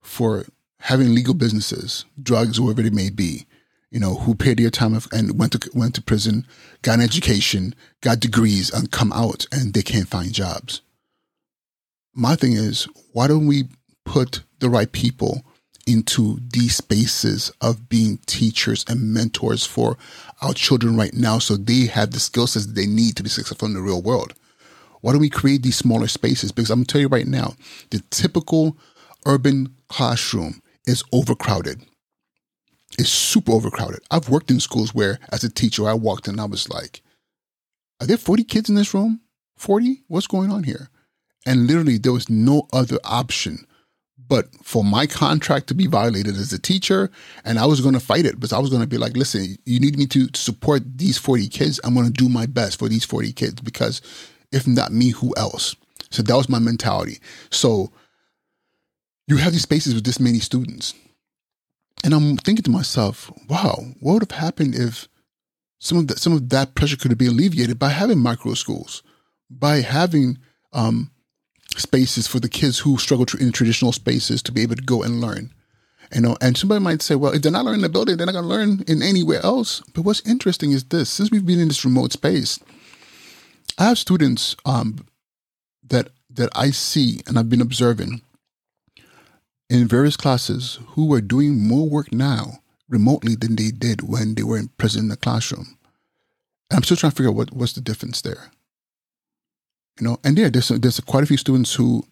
for 0.00 0.46
having 0.80 1.14
legal 1.14 1.34
businesses, 1.34 2.04
drugs, 2.22 2.60
whatever 2.60 2.86
it 2.86 2.94
may 2.94 3.10
be, 3.10 3.46
you 3.90 4.00
know, 4.00 4.14
who 4.14 4.34
paid 4.34 4.58
their 4.58 4.70
time 4.70 4.98
and 5.12 5.38
went 5.38 5.52
to 5.52 5.70
went 5.74 5.94
to 5.96 6.02
prison, 6.02 6.46
got 6.82 6.94
an 6.94 7.04
education, 7.04 7.74
got 8.00 8.20
degrees, 8.20 8.70
and 8.70 8.90
come 8.90 9.12
out 9.12 9.46
and 9.52 9.74
they 9.74 9.82
can't 9.82 10.08
find 10.08 10.32
jobs. 10.32 10.80
My 12.14 12.36
thing 12.36 12.52
is, 12.52 12.88
why 13.12 13.28
don't 13.28 13.46
we 13.46 13.64
put 14.04 14.42
the 14.60 14.70
right 14.70 14.90
people 14.90 15.42
into 15.88 16.38
these 16.52 16.76
spaces 16.76 17.50
of 17.62 17.88
being 17.88 18.18
teachers 18.26 18.84
and 18.88 19.14
mentors 19.14 19.64
for 19.64 19.96
our 20.42 20.52
children 20.52 20.96
right 20.96 21.14
now 21.14 21.38
so 21.38 21.56
they 21.56 21.86
have 21.86 22.10
the 22.10 22.20
skill 22.20 22.46
sets 22.46 22.66
they 22.66 22.86
need 22.86 23.16
to 23.16 23.22
be 23.22 23.30
successful 23.30 23.66
in 23.66 23.74
the 23.74 23.80
real 23.80 24.02
world. 24.02 24.34
Why 25.00 25.12
don't 25.12 25.20
we 25.20 25.30
create 25.30 25.62
these 25.62 25.76
smaller 25.76 26.06
spaces? 26.06 26.52
Because 26.52 26.70
I'm 26.70 26.80
gonna 26.80 26.86
tell 26.86 27.00
you 27.00 27.08
right 27.08 27.26
now, 27.26 27.54
the 27.90 28.02
typical 28.10 28.76
urban 29.26 29.74
classroom 29.88 30.60
is 30.86 31.02
overcrowded. 31.12 31.82
It's 32.98 33.08
super 33.08 33.52
overcrowded. 33.52 34.00
I've 34.10 34.28
worked 34.28 34.50
in 34.50 34.60
schools 34.60 34.94
where, 34.94 35.18
as 35.30 35.44
a 35.44 35.50
teacher, 35.50 35.88
I 35.88 35.94
walked 35.94 36.26
in 36.26 36.34
and 36.34 36.40
I 36.40 36.46
was 36.46 36.68
like, 36.68 37.02
Are 38.00 38.06
there 38.06 38.16
40 38.16 38.44
kids 38.44 38.68
in 38.68 38.74
this 38.74 38.92
room? 38.92 39.20
40? 39.56 40.02
What's 40.08 40.26
going 40.26 40.50
on 40.50 40.64
here? 40.64 40.90
And 41.46 41.66
literally, 41.66 41.98
there 41.98 42.12
was 42.12 42.28
no 42.28 42.68
other 42.72 42.98
option 43.04 43.66
but 44.28 44.48
for 44.62 44.84
my 44.84 45.06
contract 45.06 45.66
to 45.68 45.74
be 45.74 45.86
violated 45.86 46.36
as 46.36 46.52
a 46.52 46.58
teacher. 46.58 47.10
And 47.44 47.58
I 47.58 47.66
was 47.66 47.80
going 47.80 47.94
to 47.94 48.00
fight 48.00 48.26
it 48.26 48.34
because 48.34 48.52
I 48.52 48.58
was 48.58 48.70
going 48.70 48.82
to 48.82 48.88
be 48.88 48.98
like, 48.98 49.16
listen, 49.16 49.56
you 49.64 49.80
need 49.80 49.98
me 49.98 50.06
to 50.06 50.28
support 50.34 50.82
these 50.98 51.18
40 51.18 51.48
kids. 51.48 51.80
I'm 51.82 51.94
going 51.94 52.06
to 52.06 52.12
do 52.12 52.28
my 52.28 52.46
best 52.46 52.78
for 52.78 52.88
these 52.88 53.04
40 53.04 53.32
kids 53.32 53.60
because 53.60 54.02
if 54.52 54.66
not 54.66 54.92
me, 54.92 55.10
who 55.10 55.34
else? 55.36 55.74
So 56.10 56.22
that 56.22 56.36
was 56.36 56.48
my 56.48 56.58
mentality. 56.58 57.18
So 57.50 57.90
you 59.26 59.36
have 59.38 59.52
these 59.52 59.62
spaces 59.62 59.94
with 59.94 60.04
this 60.04 60.20
many 60.20 60.38
students. 60.38 60.94
And 62.04 62.14
I'm 62.14 62.36
thinking 62.36 62.62
to 62.64 62.70
myself, 62.70 63.30
wow, 63.48 63.78
what 64.00 64.14
would 64.14 64.30
have 64.30 64.40
happened 64.40 64.74
if 64.74 65.08
some 65.80 65.98
of 65.98 66.08
that 66.08 66.18
some 66.18 66.32
of 66.32 66.48
that 66.50 66.74
pressure 66.74 66.96
could 66.96 67.10
have 67.10 67.18
been 67.18 67.28
alleviated 67.28 67.78
by 67.78 67.90
having 67.90 68.18
micro 68.18 68.54
schools, 68.54 69.02
by 69.50 69.80
having 69.80 70.38
um, 70.72 71.10
spaces 71.76 72.26
for 72.26 72.40
the 72.40 72.48
kids 72.48 72.78
who 72.78 72.98
struggle 72.98 73.26
to, 73.26 73.36
in 73.38 73.52
traditional 73.52 73.92
spaces 73.92 74.42
to 74.42 74.52
be 74.52 74.62
able 74.62 74.76
to 74.76 74.82
go 74.82 75.02
and 75.02 75.20
learn. 75.20 75.52
You 76.14 76.22
know, 76.22 76.36
and 76.40 76.56
somebody 76.56 76.82
might 76.82 77.02
say, 77.02 77.16
well, 77.16 77.32
if 77.32 77.42
they're 77.42 77.52
not 77.52 77.64
learning 77.64 77.80
in 77.80 77.82
the 77.82 77.88
building, 77.90 78.16
they're 78.16 78.26
not 78.26 78.32
going 78.32 78.44
to 78.44 78.48
learn 78.48 78.84
in 78.86 79.02
anywhere 79.02 79.40
else. 79.44 79.82
But 79.94 80.02
what's 80.02 80.26
interesting 80.26 80.72
is 80.72 80.84
this: 80.84 81.10
since 81.10 81.30
we've 81.30 81.44
been 81.44 81.60
in 81.60 81.68
this 81.68 81.84
remote 81.84 82.12
space, 82.12 82.58
I 83.76 83.84
have 83.84 83.98
students 83.98 84.56
um, 84.64 85.06
that 85.86 86.08
that 86.30 86.48
I 86.54 86.70
see 86.70 87.20
and 87.26 87.38
I've 87.38 87.50
been 87.50 87.60
observing 87.60 88.22
in 89.68 89.86
various 89.86 90.16
classes 90.16 90.78
who 90.88 91.12
are 91.12 91.20
doing 91.20 91.58
more 91.66 91.88
work 91.88 92.12
now 92.12 92.60
remotely 92.88 93.34
than 93.34 93.56
they 93.56 93.70
did 93.70 94.08
when 94.08 94.34
they 94.34 94.42
were 94.42 94.58
in 94.58 94.68
present 94.78 95.04
in 95.04 95.08
the 95.08 95.16
classroom. 95.16 95.76
And 96.70 96.78
I'm 96.78 96.82
still 96.84 96.96
trying 96.96 97.10
to 97.10 97.16
figure 97.16 97.30
out 97.30 97.36
what, 97.36 97.52
what's 97.52 97.74
the 97.74 97.80
difference 97.80 98.22
there. 98.22 98.50
You 99.98 100.06
know, 100.06 100.18
and 100.24 100.38
yeah, 100.38 100.48
there's 100.48 100.68
there's 100.68 101.00
quite 101.00 101.24
a 101.24 101.26
few 101.26 101.36
students 101.36 101.74
who 101.74 102.04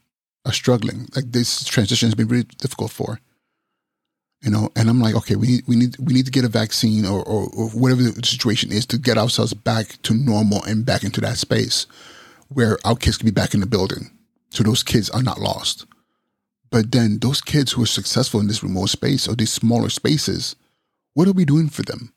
are 0.44 0.52
struggling. 0.52 1.08
Like 1.14 1.30
this 1.32 1.64
transition 1.64 2.06
has 2.06 2.14
been 2.14 2.28
really 2.28 2.44
difficult 2.58 2.90
for. 2.90 3.20
You 4.42 4.50
know, 4.50 4.70
and 4.76 4.88
I'm 4.88 5.00
like, 5.00 5.14
okay, 5.16 5.36
we 5.36 5.46
need 5.46 5.62
we 5.66 5.76
need 5.76 5.96
we 5.98 6.12
need 6.12 6.26
to 6.26 6.30
get 6.30 6.44
a 6.44 6.48
vaccine 6.48 7.04
or, 7.04 7.22
or, 7.22 7.48
or 7.56 7.68
whatever 7.70 8.02
the 8.02 8.26
situation 8.26 8.70
is 8.70 8.86
to 8.86 8.98
get 8.98 9.18
ourselves 9.18 9.54
back 9.54 10.00
to 10.02 10.14
normal 10.14 10.62
and 10.64 10.84
back 10.84 11.04
into 11.04 11.20
that 11.22 11.38
space 11.38 11.86
where 12.48 12.78
our 12.84 12.94
kids 12.94 13.16
can 13.16 13.26
be 13.26 13.32
back 13.32 13.54
in 13.54 13.60
the 13.60 13.66
building, 13.66 14.10
so 14.50 14.62
those 14.62 14.82
kids 14.82 15.10
are 15.10 15.22
not 15.22 15.40
lost. 15.40 15.86
But 16.70 16.92
then 16.92 17.18
those 17.20 17.40
kids 17.40 17.72
who 17.72 17.82
are 17.82 17.86
successful 17.86 18.40
in 18.40 18.46
this 18.46 18.62
remote 18.62 18.90
space 18.90 19.26
or 19.26 19.34
these 19.34 19.52
smaller 19.52 19.88
spaces, 19.88 20.54
what 21.14 21.26
are 21.26 21.32
we 21.32 21.44
doing 21.44 21.68
for 21.68 21.82
them? 21.82 22.12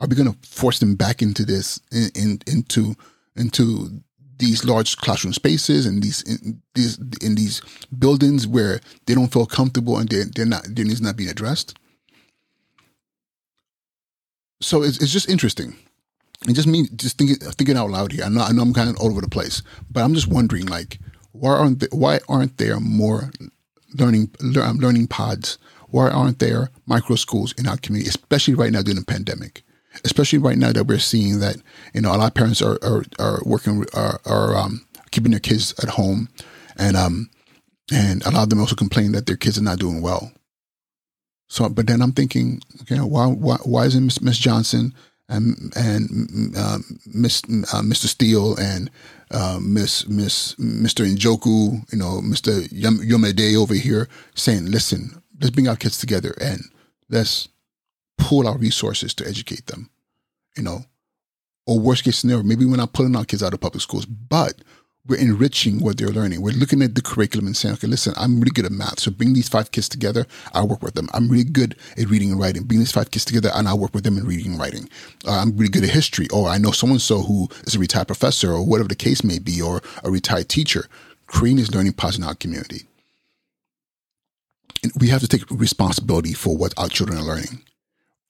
Are 0.00 0.08
we 0.08 0.16
going 0.16 0.30
to 0.30 0.48
force 0.48 0.78
them 0.78 0.94
back 0.94 1.22
into 1.22 1.44
this, 1.44 1.80
in, 1.90 2.10
in, 2.14 2.38
into 2.46 2.96
into 3.36 4.02
these 4.38 4.64
large 4.64 4.96
classroom 4.98 5.32
spaces 5.32 5.86
and 5.86 6.02
these 6.02 6.22
in 6.22 6.60
these 6.74 6.98
in 7.22 7.34
these 7.34 7.60
buildings 7.98 8.46
where 8.46 8.80
they 9.06 9.14
don't 9.14 9.32
feel 9.32 9.46
comfortable 9.46 9.98
and 9.98 10.08
they're, 10.08 10.24
they're 10.24 10.46
not 10.46 10.64
their 10.68 10.84
needs 10.84 11.00
not 11.00 11.16
being 11.16 11.30
addressed. 11.30 11.78
So 14.60 14.82
it's 14.82 15.00
it's 15.00 15.12
just 15.12 15.28
interesting. 15.28 15.76
And 16.46 16.54
just 16.54 16.68
me 16.68 16.88
just 16.96 17.18
thinking 17.18 17.36
thinking 17.36 17.76
out 17.76 17.90
loud 17.90 18.12
here. 18.12 18.24
I 18.24 18.28
know 18.28 18.42
I 18.42 18.52
know 18.52 18.62
I'm 18.62 18.74
kind 18.74 18.90
of 18.90 18.96
all 18.98 19.10
over 19.10 19.20
the 19.20 19.28
place, 19.28 19.62
but 19.90 20.02
I'm 20.02 20.14
just 20.14 20.28
wondering 20.28 20.66
like 20.66 20.98
why 21.32 21.50
aren't 21.50 21.84
why 21.92 22.20
aren't 22.28 22.58
there 22.58 22.80
more 22.80 23.30
learning 23.94 24.30
learning 24.40 25.06
pods? 25.08 25.58
Why 25.88 26.10
aren't 26.10 26.40
there 26.40 26.70
micro 26.86 27.16
schools 27.16 27.54
in 27.56 27.66
our 27.66 27.76
community, 27.76 28.08
especially 28.08 28.54
right 28.54 28.72
now 28.72 28.82
during 28.82 28.98
the 28.98 29.04
pandemic? 29.04 29.62
Especially 30.04 30.38
right 30.38 30.58
now 30.58 30.72
that 30.72 30.84
we're 30.84 30.98
seeing 30.98 31.40
that 31.40 31.56
you 31.94 32.00
know 32.00 32.14
a 32.14 32.16
lot 32.16 32.28
of 32.28 32.34
parents 32.34 32.62
are 32.62 32.78
are, 32.82 33.04
are 33.18 33.40
working 33.44 33.84
are, 33.94 34.20
are 34.24 34.56
um, 34.56 34.86
keeping 35.10 35.30
their 35.30 35.40
kids 35.40 35.74
at 35.82 35.90
home, 35.90 36.28
and 36.76 36.96
um 36.96 37.30
and 37.92 38.24
a 38.24 38.30
lot 38.30 38.44
of 38.44 38.50
them 38.50 38.60
also 38.60 38.74
complain 38.74 39.12
that 39.12 39.26
their 39.26 39.36
kids 39.36 39.58
are 39.58 39.62
not 39.62 39.78
doing 39.78 40.02
well. 40.02 40.32
So, 41.48 41.68
but 41.68 41.86
then 41.86 42.02
I'm 42.02 42.12
thinking, 42.12 42.60
okay, 42.82 42.98
why 42.98 43.26
why 43.26 43.56
why 43.62 43.84
isn't 43.84 44.20
Miss 44.20 44.38
Johnson 44.38 44.94
and 45.28 45.72
and 45.76 46.56
uh, 46.56 46.78
Miss 47.06 47.42
uh, 47.44 47.82
Mr. 47.82 48.06
Steele 48.06 48.56
and 48.56 48.90
uh, 49.30 49.58
Miss 49.62 50.08
Miss 50.08 50.54
Mr. 50.56 51.06
Njoku, 51.06 51.92
you 51.92 51.98
know, 51.98 52.20
Mr. 52.20 52.66
Yomede 52.72 53.56
over 53.56 53.74
here 53.74 54.08
saying, 54.34 54.66
listen, 54.66 55.22
let's 55.40 55.50
bring 55.50 55.68
our 55.68 55.76
kids 55.76 55.98
together 55.98 56.34
and 56.40 56.62
let's 57.08 57.48
pull 58.18 58.46
our 58.46 58.58
resources 58.58 59.14
to 59.14 59.26
educate 59.26 59.66
them, 59.66 59.90
you 60.56 60.62
know, 60.62 60.84
or 61.66 61.78
worst 61.78 62.04
case 62.04 62.18
scenario, 62.18 62.42
maybe 62.42 62.64
we're 62.64 62.76
not 62.76 62.92
pulling 62.92 63.16
our 63.16 63.24
kids 63.24 63.42
out 63.42 63.52
of 63.52 63.60
public 63.60 63.82
schools, 63.82 64.06
but 64.06 64.54
we're 65.08 65.18
enriching 65.18 65.78
what 65.80 65.98
they're 65.98 66.08
learning. 66.08 66.42
We're 66.42 66.54
looking 66.54 66.82
at 66.82 66.94
the 66.94 67.02
curriculum 67.02 67.46
and 67.46 67.56
saying, 67.56 67.74
okay, 67.74 67.86
listen, 67.86 68.14
I'm 68.16 68.40
really 68.40 68.50
good 68.50 68.64
at 68.64 68.72
math. 68.72 69.00
So 69.00 69.10
bring 69.10 69.34
these 69.34 69.48
five 69.48 69.70
kids 69.70 69.88
together. 69.88 70.26
I'll 70.52 70.66
work 70.66 70.82
with 70.82 70.94
them. 70.94 71.08
I'm 71.14 71.28
really 71.28 71.44
good 71.44 71.76
at 71.96 72.08
reading 72.08 72.32
and 72.32 72.40
writing. 72.40 72.64
Bring 72.64 72.80
these 72.80 72.92
five 72.92 73.10
kids 73.10 73.24
together 73.24 73.50
and 73.54 73.68
I'll 73.68 73.78
work 73.78 73.94
with 73.94 74.04
them 74.04 74.18
in 74.18 74.24
reading 74.24 74.52
and 74.52 74.60
writing. 74.60 74.88
Uh, 75.26 75.32
I'm 75.32 75.52
really 75.56 75.68
good 75.68 75.84
at 75.84 75.90
history. 75.90 76.26
Or 76.32 76.48
I 76.48 76.58
know 76.58 76.72
so-and-so 76.72 77.22
who 77.22 77.48
is 77.64 77.76
a 77.76 77.78
retired 77.78 78.08
professor 78.08 78.50
or 78.52 78.66
whatever 78.66 78.88
the 78.88 78.96
case 78.96 79.22
may 79.22 79.38
be, 79.38 79.62
or 79.62 79.80
a 80.02 80.10
retired 80.10 80.48
teacher. 80.48 80.86
Creating 81.26 81.60
is 81.60 81.74
learning 81.74 81.92
pods 81.92 82.18
in 82.18 82.24
our 82.24 82.34
community. 82.34 82.88
And 84.82 84.92
we 84.98 85.08
have 85.08 85.20
to 85.20 85.28
take 85.28 85.48
responsibility 85.50 86.32
for 86.32 86.56
what 86.56 86.74
our 86.76 86.88
children 86.88 87.18
are 87.18 87.24
learning 87.24 87.62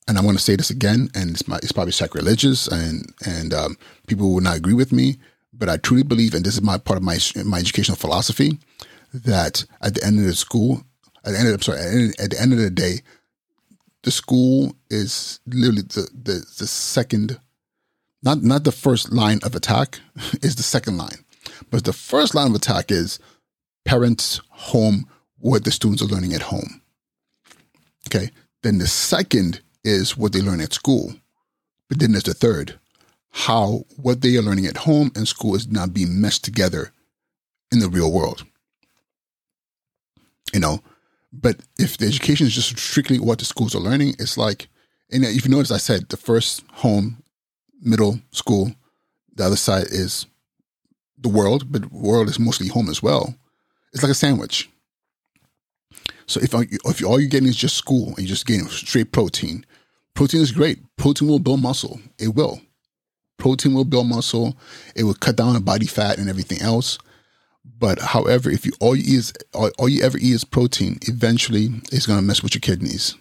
and 0.07 0.17
I'm 0.17 0.23
going 0.23 0.37
to 0.37 0.41
say 0.41 0.55
this 0.55 0.69
again, 0.69 1.09
and 1.13 1.31
it's, 1.31 1.47
my, 1.47 1.57
it's 1.57 1.71
probably 1.71 1.91
sacrilegious, 1.91 2.67
and 2.67 3.13
and 3.25 3.53
um, 3.53 3.77
people 4.07 4.33
will 4.33 4.41
not 4.41 4.57
agree 4.57 4.73
with 4.73 4.91
me, 4.91 5.17
but 5.53 5.69
I 5.69 5.77
truly 5.77 6.03
believe, 6.03 6.33
and 6.33 6.45
this 6.45 6.55
is 6.55 6.61
my 6.61 6.77
part 6.77 6.97
of 6.97 7.03
my 7.03 7.17
my 7.45 7.59
educational 7.59 7.97
philosophy, 7.97 8.59
that 9.13 9.65
at 9.81 9.95
the 9.95 10.03
end 10.03 10.19
of 10.19 10.25
the 10.25 10.35
school, 10.35 10.83
at 11.25 11.33
the 11.33 11.39
end 11.39 11.47
of 11.47 11.55
I'm 11.55 11.61
sorry, 11.61 11.79
at 12.19 12.31
the 12.31 12.41
end 12.41 12.53
of 12.53 12.59
the 12.59 12.69
day, 12.69 13.01
the 14.03 14.11
school 14.11 14.75
is 14.89 15.39
literally 15.45 15.81
the 15.81 16.09
the, 16.13 16.45
the 16.57 16.67
second, 16.67 17.39
not 18.23 18.43
not 18.43 18.63
the 18.63 18.71
first 18.71 19.11
line 19.11 19.39
of 19.43 19.55
attack, 19.55 19.99
is 20.41 20.55
the 20.55 20.63
second 20.63 20.97
line, 20.97 21.25
but 21.69 21.83
the 21.83 21.93
first 21.93 22.33
line 22.33 22.47
of 22.47 22.55
attack 22.55 22.91
is 22.91 23.19
parents, 23.83 24.39
home, 24.49 25.07
what 25.39 25.65
the 25.65 25.71
students 25.71 26.01
are 26.01 26.07
learning 26.07 26.33
at 26.33 26.43
home. 26.43 26.81
Okay, 28.07 28.31
then 28.63 28.77
the 28.77 28.87
second 28.87 29.61
is 29.87 30.17
what 30.17 30.33
they 30.33 30.41
learn 30.41 30.59
at 30.59 30.73
school. 30.73 31.15
But 31.87 31.99
then 31.99 32.11
there's 32.11 32.25
the 32.25 32.33
third, 32.33 32.77
how 33.31 33.85
what 33.95 34.21
they 34.21 34.35
are 34.35 34.41
learning 34.41 34.65
at 34.65 34.77
home 34.77 35.11
and 35.15 35.27
school 35.27 35.55
is 35.55 35.67
not 35.67 35.93
being 35.93 36.19
meshed 36.19 36.43
together 36.43 36.91
in 37.71 37.79
the 37.79 37.87
real 37.87 38.11
world. 38.11 38.43
You 40.53 40.59
know, 40.59 40.81
but 41.31 41.57
if 41.79 41.97
the 41.97 42.07
education 42.07 42.47
is 42.47 42.53
just 42.53 42.77
strictly 42.77 43.19
what 43.19 43.39
the 43.39 43.45
schools 43.45 43.75
are 43.75 43.79
learning, 43.79 44.15
it's 44.19 44.37
like, 44.37 44.67
and 45.11 45.23
if 45.23 45.45
you 45.45 45.51
notice, 45.51 45.71
I 45.71 45.77
said 45.77 46.09
the 46.09 46.17
first 46.17 46.63
home, 46.73 47.23
middle 47.81 48.19
school, 48.31 48.73
the 49.35 49.45
other 49.45 49.55
side 49.55 49.87
is 49.89 50.25
the 51.17 51.29
world, 51.29 51.71
but 51.71 51.83
the 51.83 51.89
world 51.89 52.27
is 52.27 52.39
mostly 52.39 52.67
home 52.67 52.89
as 52.89 53.01
well. 53.01 53.35
It's 53.93 54.03
like 54.03 54.11
a 54.11 54.15
sandwich. 54.15 54.69
So 56.25 56.41
if 56.41 56.53
if 56.53 57.05
all 57.05 57.19
you're 57.19 57.29
getting 57.29 57.47
is 57.47 57.55
just 57.55 57.77
school 57.77 58.09
and 58.09 58.19
you're 58.19 58.27
just 58.27 58.45
getting 58.45 58.67
straight 58.67 59.13
protein, 59.13 59.65
protein 60.17 60.41
is 60.41 60.51
great. 60.51 60.79
Protein 60.97 61.27
will 61.27 61.37
build 61.37 61.61
muscle. 61.61 61.99
It 62.17 62.29
will. 62.29 62.59
Protein 63.37 63.75
will 63.75 63.85
build 63.85 64.07
muscle. 64.07 64.57
It 64.95 65.03
will 65.03 65.13
cut 65.13 65.35
down 65.35 65.55
on 65.55 65.61
body 65.61 65.85
fat 65.85 66.17
and 66.17 66.27
everything 66.27 66.59
else. 66.59 66.97
But 67.79 67.99
however, 67.99 68.49
if 68.49 68.65
you 68.65 68.71
all 68.79 68.95
you 68.95 69.03
eat 69.03 69.17
is 69.19 69.33
all, 69.53 69.69
all 69.77 69.87
you 69.87 70.01
ever 70.01 70.17
eat 70.17 70.33
is 70.33 70.43
protein, 70.43 70.97
eventually 71.03 71.69
it's 71.91 72.07
gonna 72.07 72.23
mess 72.23 72.41
with 72.41 72.55
your 72.55 72.61
kidneys, 72.61 73.13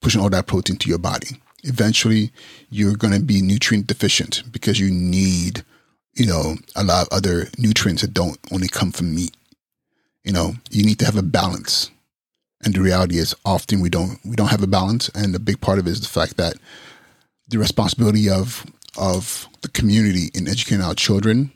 pushing 0.00 0.22
all 0.22 0.30
that 0.30 0.46
protein 0.46 0.78
to 0.78 0.88
your 0.88 0.98
body. 0.98 1.36
Eventually, 1.64 2.32
you're 2.70 2.96
gonna 2.96 3.20
be 3.20 3.42
nutrient 3.42 3.86
deficient 3.86 4.44
because 4.50 4.80
you 4.80 4.90
need, 4.90 5.62
you 6.14 6.24
know, 6.24 6.56
a 6.74 6.84
lot 6.84 7.06
of 7.06 7.12
other 7.12 7.48
nutrients 7.58 8.00
that 8.00 8.14
don't 8.14 8.38
only 8.50 8.68
come 8.68 8.92
from 8.92 9.14
meat. 9.14 9.36
You 10.24 10.32
know, 10.32 10.54
you 10.70 10.86
need 10.86 11.00
to 11.00 11.04
have 11.04 11.18
a 11.18 11.22
balance 11.22 11.90
and 12.64 12.74
the 12.74 12.80
reality 12.80 13.18
is 13.18 13.34
often 13.44 13.80
we 13.80 13.88
don't 13.88 14.18
we 14.24 14.36
don't 14.36 14.48
have 14.48 14.62
a 14.62 14.66
balance. 14.66 15.08
And 15.10 15.34
a 15.34 15.38
big 15.38 15.60
part 15.60 15.78
of 15.78 15.86
it 15.86 15.90
is 15.90 16.00
the 16.00 16.08
fact 16.08 16.36
that 16.36 16.54
the 17.48 17.58
responsibility 17.58 18.28
of 18.28 18.66
of 18.96 19.48
the 19.62 19.68
community 19.68 20.30
in 20.34 20.48
educating 20.48 20.84
our 20.84 20.94
children 20.94 21.52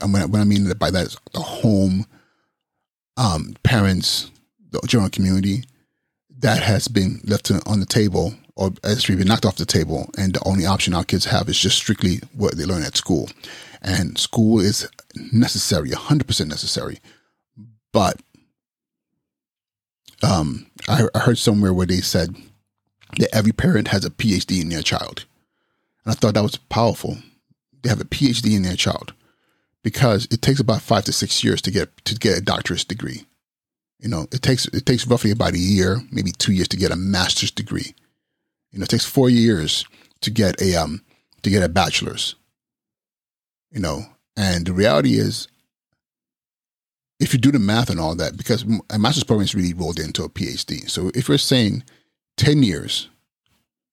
and 0.00 0.12
when, 0.12 0.30
when 0.30 0.40
I 0.40 0.44
mean 0.44 0.70
by 0.78 0.90
that 0.90 1.06
is 1.06 1.16
the 1.32 1.40
home 1.40 2.06
um, 3.16 3.56
parents 3.62 4.30
the 4.70 4.80
general 4.86 5.10
community 5.10 5.64
that 6.38 6.62
has 6.62 6.88
been 6.88 7.20
left 7.24 7.50
on 7.66 7.80
the 7.80 7.86
table 7.86 8.34
or 8.54 8.72
has 8.84 9.06
been 9.06 9.26
knocked 9.26 9.46
off 9.46 9.56
the 9.56 9.64
table. 9.64 10.10
And 10.18 10.34
the 10.34 10.42
only 10.44 10.66
option 10.66 10.94
our 10.94 11.04
kids 11.04 11.24
have 11.26 11.48
is 11.48 11.58
just 11.58 11.76
strictly 11.76 12.20
what 12.32 12.56
they 12.56 12.64
learn 12.64 12.82
at 12.82 12.96
school. 12.96 13.30
And 13.82 14.18
school 14.18 14.60
is 14.60 14.88
necessary 15.14 15.90
100% 15.90 16.46
necessary. 16.46 16.98
But 17.92 18.20
um, 20.22 20.66
I, 20.88 21.04
I 21.14 21.20
heard 21.20 21.38
somewhere 21.38 21.72
where 21.72 21.86
they 21.86 22.00
said 22.00 22.34
that 23.18 23.34
every 23.34 23.52
parent 23.52 23.88
has 23.88 24.04
a 24.04 24.10
PhD 24.10 24.60
in 24.60 24.68
their 24.68 24.82
child. 24.82 25.26
And 26.04 26.12
I 26.12 26.14
thought 26.14 26.34
that 26.34 26.42
was 26.42 26.56
powerful. 26.56 27.18
They 27.82 27.88
have 27.88 28.00
a 28.00 28.04
PhD 28.04 28.56
in 28.56 28.62
their 28.62 28.76
child 28.76 29.14
because 29.82 30.26
it 30.30 30.42
takes 30.42 30.60
about 30.60 30.82
five 30.82 31.04
to 31.04 31.12
six 31.12 31.42
years 31.44 31.62
to 31.62 31.70
get 31.70 31.96
to 32.04 32.14
get 32.14 32.38
a 32.38 32.42
doctorate 32.42 32.88
degree. 32.88 33.24
You 34.00 34.08
know, 34.08 34.26
it 34.32 34.42
takes 34.42 34.66
it 34.66 34.86
takes 34.86 35.06
roughly 35.06 35.30
about 35.30 35.54
a 35.54 35.58
year, 35.58 36.02
maybe 36.10 36.32
two 36.32 36.52
years 36.52 36.68
to 36.68 36.76
get 36.76 36.92
a 36.92 36.96
master's 36.96 37.50
degree. 37.50 37.94
You 38.70 38.78
know, 38.78 38.84
it 38.84 38.90
takes 38.90 39.04
four 39.04 39.30
years 39.30 39.84
to 40.20 40.30
get 40.30 40.60
a 40.60 40.74
um 40.76 41.02
to 41.42 41.50
get 41.50 41.62
a 41.62 41.68
bachelor's. 41.68 42.34
You 43.70 43.80
know, 43.80 44.02
and 44.36 44.66
the 44.66 44.72
reality 44.72 45.18
is, 45.18 45.48
if 47.20 47.32
you 47.32 47.38
do 47.38 47.50
the 47.50 47.58
math 47.58 47.90
and 47.90 48.00
all 48.00 48.14
that, 48.16 48.36
because 48.36 48.64
a 48.90 48.98
master's 48.98 49.24
program 49.24 49.44
is 49.44 49.54
really 49.54 49.74
rolled 49.74 49.98
into 49.98 50.24
a 50.24 50.28
PhD. 50.28 50.88
So 50.88 51.10
if 51.14 51.28
you're 51.28 51.38
saying 51.38 51.82
ten 52.36 52.62
years 52.62 53.08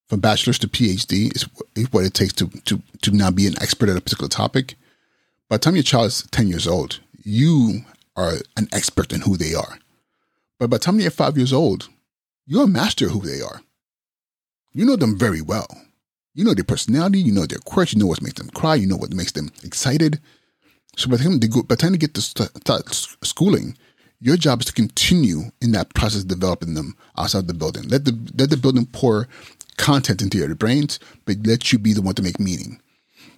from 0.08 0.20
bachelor's 0.20 0.60
to 0.60 0.68
PhD 0.68 1.36
is, 1.36 1.44
what 1.92 2.06
it 2.06 2.14
takes 2.14 2.34
to 2.34 2.48
to 2.48 2.82
to 3.02 3.12
now 3.12 3.32
be 3.32 3.48
an 3.48 3.56
expert 3.62 3.90
at 3.90 3.98
a 3.98 4.02
particular 4.02 4.30
topic. 4.30 4.76
By 5.50 5.58
the 5.58 5.62
time 5.62 5.76
your 5.76 5.84
child 5.84 6.08
is 6.08 6.24
ten 6.32 6.48
years 6.48 6.68
old, 6.68 7.00
you 7.24 7.82
are 8.16 8.34
an 8.56 8.68
expert 8.72 9.12
in 9.12 9.22
who 9.22 9.38
they 9.38 9.54
are. 9.54 9.80
But 10.60 10.70
by 10.70 10.78
the 10.78 10.84
time 10.84 10.98
they're 10.98 11.10
five 11.10 11.38
years 11.38 11.52
old, 11.52 11.90
you're 12.46 12.64
a 12.64 12.68
master 12.68 13.08
of 13.08 13.12
who 13.12 13.22
they 13.22 13.42
are. 13.42 13.62
You 14.72 14.86
know 14.86 14.96
them 14.96 15.18
very 15.18 15.42
well. 15.42 15.68
You 16.34 16.44
know 16.44 16.54
their 16.54 16.64
personality, 16.64 17.20
you 17.20 17.32
know 17.32 17.46
their 17.46 17.60
quirks, 17.60 17.94
you 17.94 18.00
know 18.00 18.08
what 18.08 18.22
makes 18.22 18.40
them 18.40 18.50
cry, 18.50 18.76
you 18.76 18.88
know 18.88 18.98
what 18.98 19.14
makes 19.14 19.32
them 19.32 19.52
excited. 19.64 20.20
So 20.96 21.10
by 21.10 21.18
the 21.18 21.24
time 21.24 21.40
they, 21.40 21.48
go, 21.48 21.64
by 21.64 21.76
the 21.76 21.82
time 21.82 21.92
they 21.92 21.98
get 21.98 22.14
to 22.14 22.22
start 22.22 22.94
schooling, 23.24 23.78
your 24.20 24.38
job 24.38 24.62
is 24.62 24.66
to 24.68 24.74
continue 24.74 25.52
in 25.62 25.72
that 25.74 25.94
process 25.94 26.24
developing 26.24 26.74
them 26.74 26.96
outside 27.18 27.48
the 27.48 27.54
building. 27.54 27.88
Let 27.90 28.06
the 28.06 28.18
let 28.38 28.50
the 28.50 28.58
building 28.58 28.86
pour 28.86 29.28
content 29.78 30.22
into 30.22 30.38
your 30.38 30.56
brains, 30.56 31.00
but 31.26 31.46
let 31.46 31.72
you 31.72 31.80
be 31.80 31.94
the 31.94 32.02
one 32.02 32.16
to 32.16 32.24
make 32.24 32.40
meaning. 32.40 32.80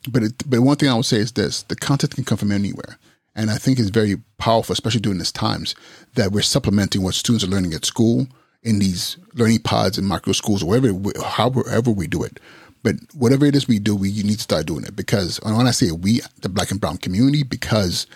But 0.10 0.24
it, 0.24 0.50
but 0.50 0.62
one 0.62 0.78
thing 0.78 0.90
I 0.90 0.96
would 0.96 1.06
say 1.06 1.18
is 1.18 1.32
this: 1.32 1.64
the 1.64 1.76
content 1.76 2.16
can 2.16 2.24
come 2.24 2.38
from 2.38 2.52
anywhere. 2.52 2.98
And 3.36 3.52
I 3.52 3.58
think 3.58 3.78
it's 3.78 3.90
very 3.90 4.18
powerful, 4.40 4.74
especially 4.74 5.02
during 5.02 5.20
these 5.20 5.32
times, 5.32 5.76
that 6.16 6.32
we're 6.32 6.42
supplementing 6.42 7.04
what 7.04 7.14
students 7.14 7.44
are 7.44 7.50
learning 7.50 7.76
at 7.76 7.86
school 7.86 8.28
in 8.64 8.80
these 8.80 9.16
learning 9.36 9.60
pods 9.60 10.00
and 10.00 10.08
micro 10.08 10.34
schools, 10.34 10.64
or 10.64 10.70
wherever, 10.70 10.98
however 11.24 11.92
we 11.92 12.08
do 12.08 12.24
it. 12.24 12.40
But 12.88 12.96
whatever 13.14 13.46
it 13.46 13.54
is 13.54 13.68
we 13.68 13.80
do, 13.80 13.98
we 13.98 14.14
need 14.24 14.38
to 14.38 14.40
start 14.40 14.66
doing 14.66 14.86
it 14.86 14.96
because 14.96 15.42
when 15.44 15.68
I 15.68 15.72
say 15.72 15.92
we, 15.92 16.22
the 16.42 16.48
black 16.48 16.72
and 16.72 16.80
brown 16.80 16.96
community, 16.96 17.44
because 17.44 18.08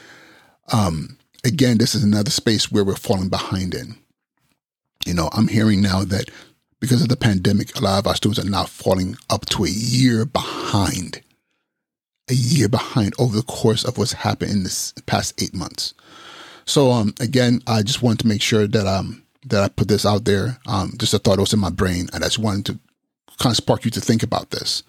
um, 0.72 1.18
again, 1.44 1.78
this 1.78 1.94
is 1.94 2.06
another 2.06 2.32
space 2.32 2.72
where 2.72 2.86
we're 2.86 2.96
falling 2.96 3.28
behind 3.28 3.74
in. 3.74 3.98
You 5.06 5.14
know, 5.14 5.30
I'm 5.34 5.50
hearing 5.50 5.82
now 5.82 6.06
that 6.06 6.32
because 6.80 7.02
of 7.02 7.10
the 7.10 7.18
pandemic, 7.18 7.76
a 7.76 7.82
lot 7.82 8.00
of 8.00 8.08
our 8.08 8.16
students 8.16 8.40
are 8.40 8.50
now 8.50 8.64
falling 8.64 9.18
up 9.30 9.46
to 9.48 9.66
a 9.66 9.70
year 9.70 10.24
behind 10.24 11.22
a 12.30 12.34
year 12.34 12.70
behind 12.70 13.14
over 13.20 13.36
the 13.36 13.44
course 13.44 13.84
of 13.84 13.98
what's 13.98 14.14
happened 14.14 14.52
in 14.52 14.64
this 14.64 14.94
past 15.06 15.44
eight 15.44 15.54
months. 15.54 15.94
So 16.64 16.92
um, 16.92 17.14
again, 17.20 17.62
I 17.68 17.82
just 17.82 18.02
wanted 18.02 18.20
to 18.20 18.28
make 18.28 18.42
sure 18.42 18.68
that 18.68 18.88
um 18.88 19.22
that 19.48 19.64
I 19.64 19.68
put 19.68 19.90
this 19.90 20.06
out 20.06 20.24
there. 20.24 20.60
Um, 20.66 20.94
just 20.98 21.14
a 21.14 21.20
thought 21.20 21.36
that 21.36 21.42
was 21.42 21.52
in 21.52 21.60
my 21.60 21.72
brain, 21.72 22.08
and 22.14 22.24
I 22.24 22.28
just 22.28 22.40
wanted 22.40 22.68
to 22.68 22.80
kind 23.42 23.52
of 23.52 23.58
spark 23.58 23.84
you 23.84 23.92
to 23.92 24.02
think 24.02 24.24
about 24.24 24.52
this. 24.52 24.84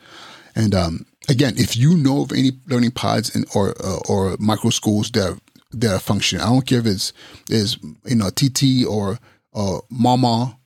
And 0.55 0.75
um, 0.75 1.07
again, 1.29 1.55
if 1.57 1.77
you 1.77 1.97
know 1.97 2.23
of 2.23 2.33
any 2.33 2.53
learning 2.69 2.93
pods 2.93 3.35
and 3.35 3.47
or 3.55 3.75
uh, 3.83 4.01
or 4.09 4.37
micro 4.39 4.71
schools 4.71 5.11
that 5.13 5.31
are, 5.31 5.39
that 5.73 5.95
are 5.95 5.99
functioning, 5.99 6.45
I 6.45 6.49
don't 6.49 6.67
care 6.67 6.81
if 6.81 6.87
it's 6.87 7.13
is 7.49 7.79
you 8.05 8.17
know 8.17 8.31
TT 8.31 8.87
or 8.89 9.19
uh, 9.55 9.79
Mama 9.91 10.59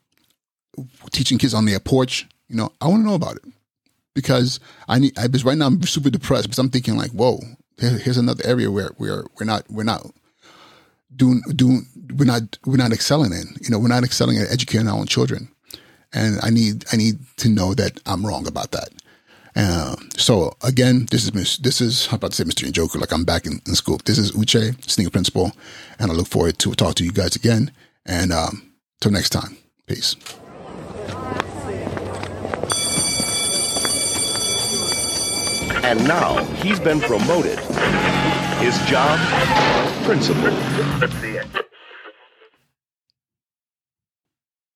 teaching 1.12 1.38
kids 1.38 1.54
on 1.54 1.64
their 1.64 1.80
porch. 1.80 2.26
You 2.48 2.56
know, 2.56 2.72
I 2.80 2.88
want 2.88 3.02
to 3.02 3.08
know 3.08 3.14
about 3.14 3.36
it 3.36 3.44
because 4.14 4.60
I 4.88 4.98
need. 4.98 5.16
I, 5.18 5.26
right 5.44 5.56
now 5.56 5.66
I'm 5.66 5.82
super 5.82 6.10
depressed 6.10 6.44
because 6.44 6.58
I'm 6.58 6.70
thinking 6.70 6.96
like, 6.96 7.12
whoa, 7.12 7.38
here, 7.78 7.98
here's 7.98 8.18
another 8.18 8.44
area 8.44 8.70
where 8.70 8.90
we're 8.98 9.24
we're 9.38 9.46
not 9.46 9.64
we're 9.70 9.84
not 9.84 10.04
doing 11.14 11.42
doing 11.54 11.86
we're 12.16 12.24
not 12.24 12.58
we're 12.66 12.76
not 12.76 12.92
excelling 12.92 13.32
in. 13.32 13.54
You 13.60 13.70
know, 13.70 13.78
we're 13.78 13.88
not 13.88 14.04
excelling 14.04 14.38
at 14.38 14.50
educating 14.50 14.88
our 14.88 14.98
own 14.98 15.06
children, 15.06 15.48
and 16.16 16.40
I 16.42 16.50
need 16.50 16.84
I 16.92 16.96
need 16.96 17.18
to 17.36 17.48
know 17.48 17.74
that 17.74 18.00
I'm 18.06 18.26
wrong 18.26 18.46
about 18.48 18.72
that. 18.72 18.88
Um, 19.54 20.08
so 20.16 20.56
again, 20.62 21.06
this 21.10 21.24
is 21.24 21.58
this 21.58 21.80
is 21.80 22.06
how 22.06 22.16
about 22.16 22.32
to 22.32 22.36
say 22.36 22.44
Mr. 22.44 22.70
Joker, 22.72 22.98
like 22.98 23.12
I'm 23.12 23.24
back 23.24 23.46
in, 23.46 23.60
in, 23.66 23.74
school. 23.74 24.00
This 24.04 24.18
is 24.18 24.32
Uche, 24.32 24.74
Sneaker 24.90 25.10
Principal, 25.10 25.52
and 25.98 26.10
I 26.10 26.14
look 26.14 26.26
forward 26.26 26.58
to 26.58 26.74
talk 26.74 26.94
to 26.96 27.04
you 27.04 27.12
guys 27.12 27.36
again. 27.36 27.70
And 28.04 28.32
um, 28.32 28.72
till 29.00 29.12
next 29.12 29.30
time, 29.30 29.56
peace. 29.86 30.16
And 35.84 36.06
now 36.08 36.42
he's 36.62 36.80
been 36.80 37.00
promoted. 37.00 37.58
His 38.58 38.76
job, 38.86 39.18
principal. 40.04 40.50